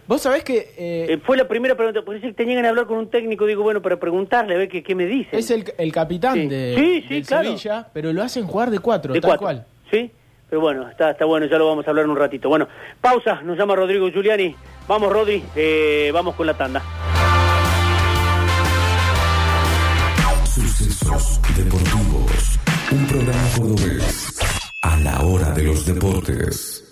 Vos 0.07 0.21
sabés 0.21 0.43
que 0.43 0.57
Eh, 0.77 1.05
eh, 1.09 1.19
fue 1.23 1.37
la 1.37 1.47
primera 1.47 1.75
pregunta, 1.75 2.01
por 2.01 2.15
eso 2.15 2.25
que 2.27 2.33
tenían 2.33 2.61
que 2.61 2.67
hablar 2.67 2.85
con 2.87 2.97
un 2.97 3.09
técnico, 3.09 3.45
digo, 3.45 3.63
bueno, 3.63 3.81
para 3.81 3.97
preguntarle, 3.99 4.55
a 4.55 4.57
ver 4.57 4.67
qué, 4.67 4.81
qué 4.83 4.95
me 4.95 5.05
dice. 5.05 5.37
es 5.37 5.51
el, 5.51 5.65
el 5.77 5.91
capitán 5.91 6.33
Sí. 6.35 6.47
de 6.47 6.75
Sí, 6.77 7.05
sí, 7.07 7.13
del 7.15 7.25
claro. 7.25 7.43
Sevilla, 7.57 7.87
pero 7.93 8.11
lo 8.11 8.23
hacen 8.23 8.45
jugar 8.47 8.71
de 8.71 8.79
cuatro, 8.79 9.13
de 9.13 9.21
tal 9.21 9.29
cuatro. 9.37 9.45
cual. 9.45 9.65
Sí, 9.91 10.11
pero 10.49 10.61
bueno, 10.61 10.89
está, 10.89 11.11
está 11.11 11.25
bueno, 11.25 11.45
ya 11.45 11.57
lo 11.57 11.67
vamos 11.67 11.85
a 11.85 11.91
hablar 11.91 12.05
en 12.05 12.11
un 12.11 12.17
ratito. 12.17 12.49
Bueno, 12.49 12.67
pausa, 12.99 13.41
nos 13.43 13.57
llama 13.57 13.75
Rodrigo 13.75 14.09
Giuliani. 14.09 14.55
Vamos, 14.87 15.13
Rodri, 15.13 15.43
eh, 15.55 16.09
vamos 16.13 16.35
con 16.35 16.47
la 16.47 16.55
tanda. 16.55 16.81
Sucesos 20.45 21.39
deportivos. 21.55 22.59
Un 22.91 23.07
programa 23.07 23.49
cordobés. 23.55 24.39
A 24.81 24.97
la 24.97 25.21
hora 25.21 25.51
de 25.51 25.63
los 25.63 25.85
deportes. 25.85 26.83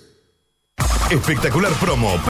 Espectacular 1.10 1.72
promo. 1.82 2.18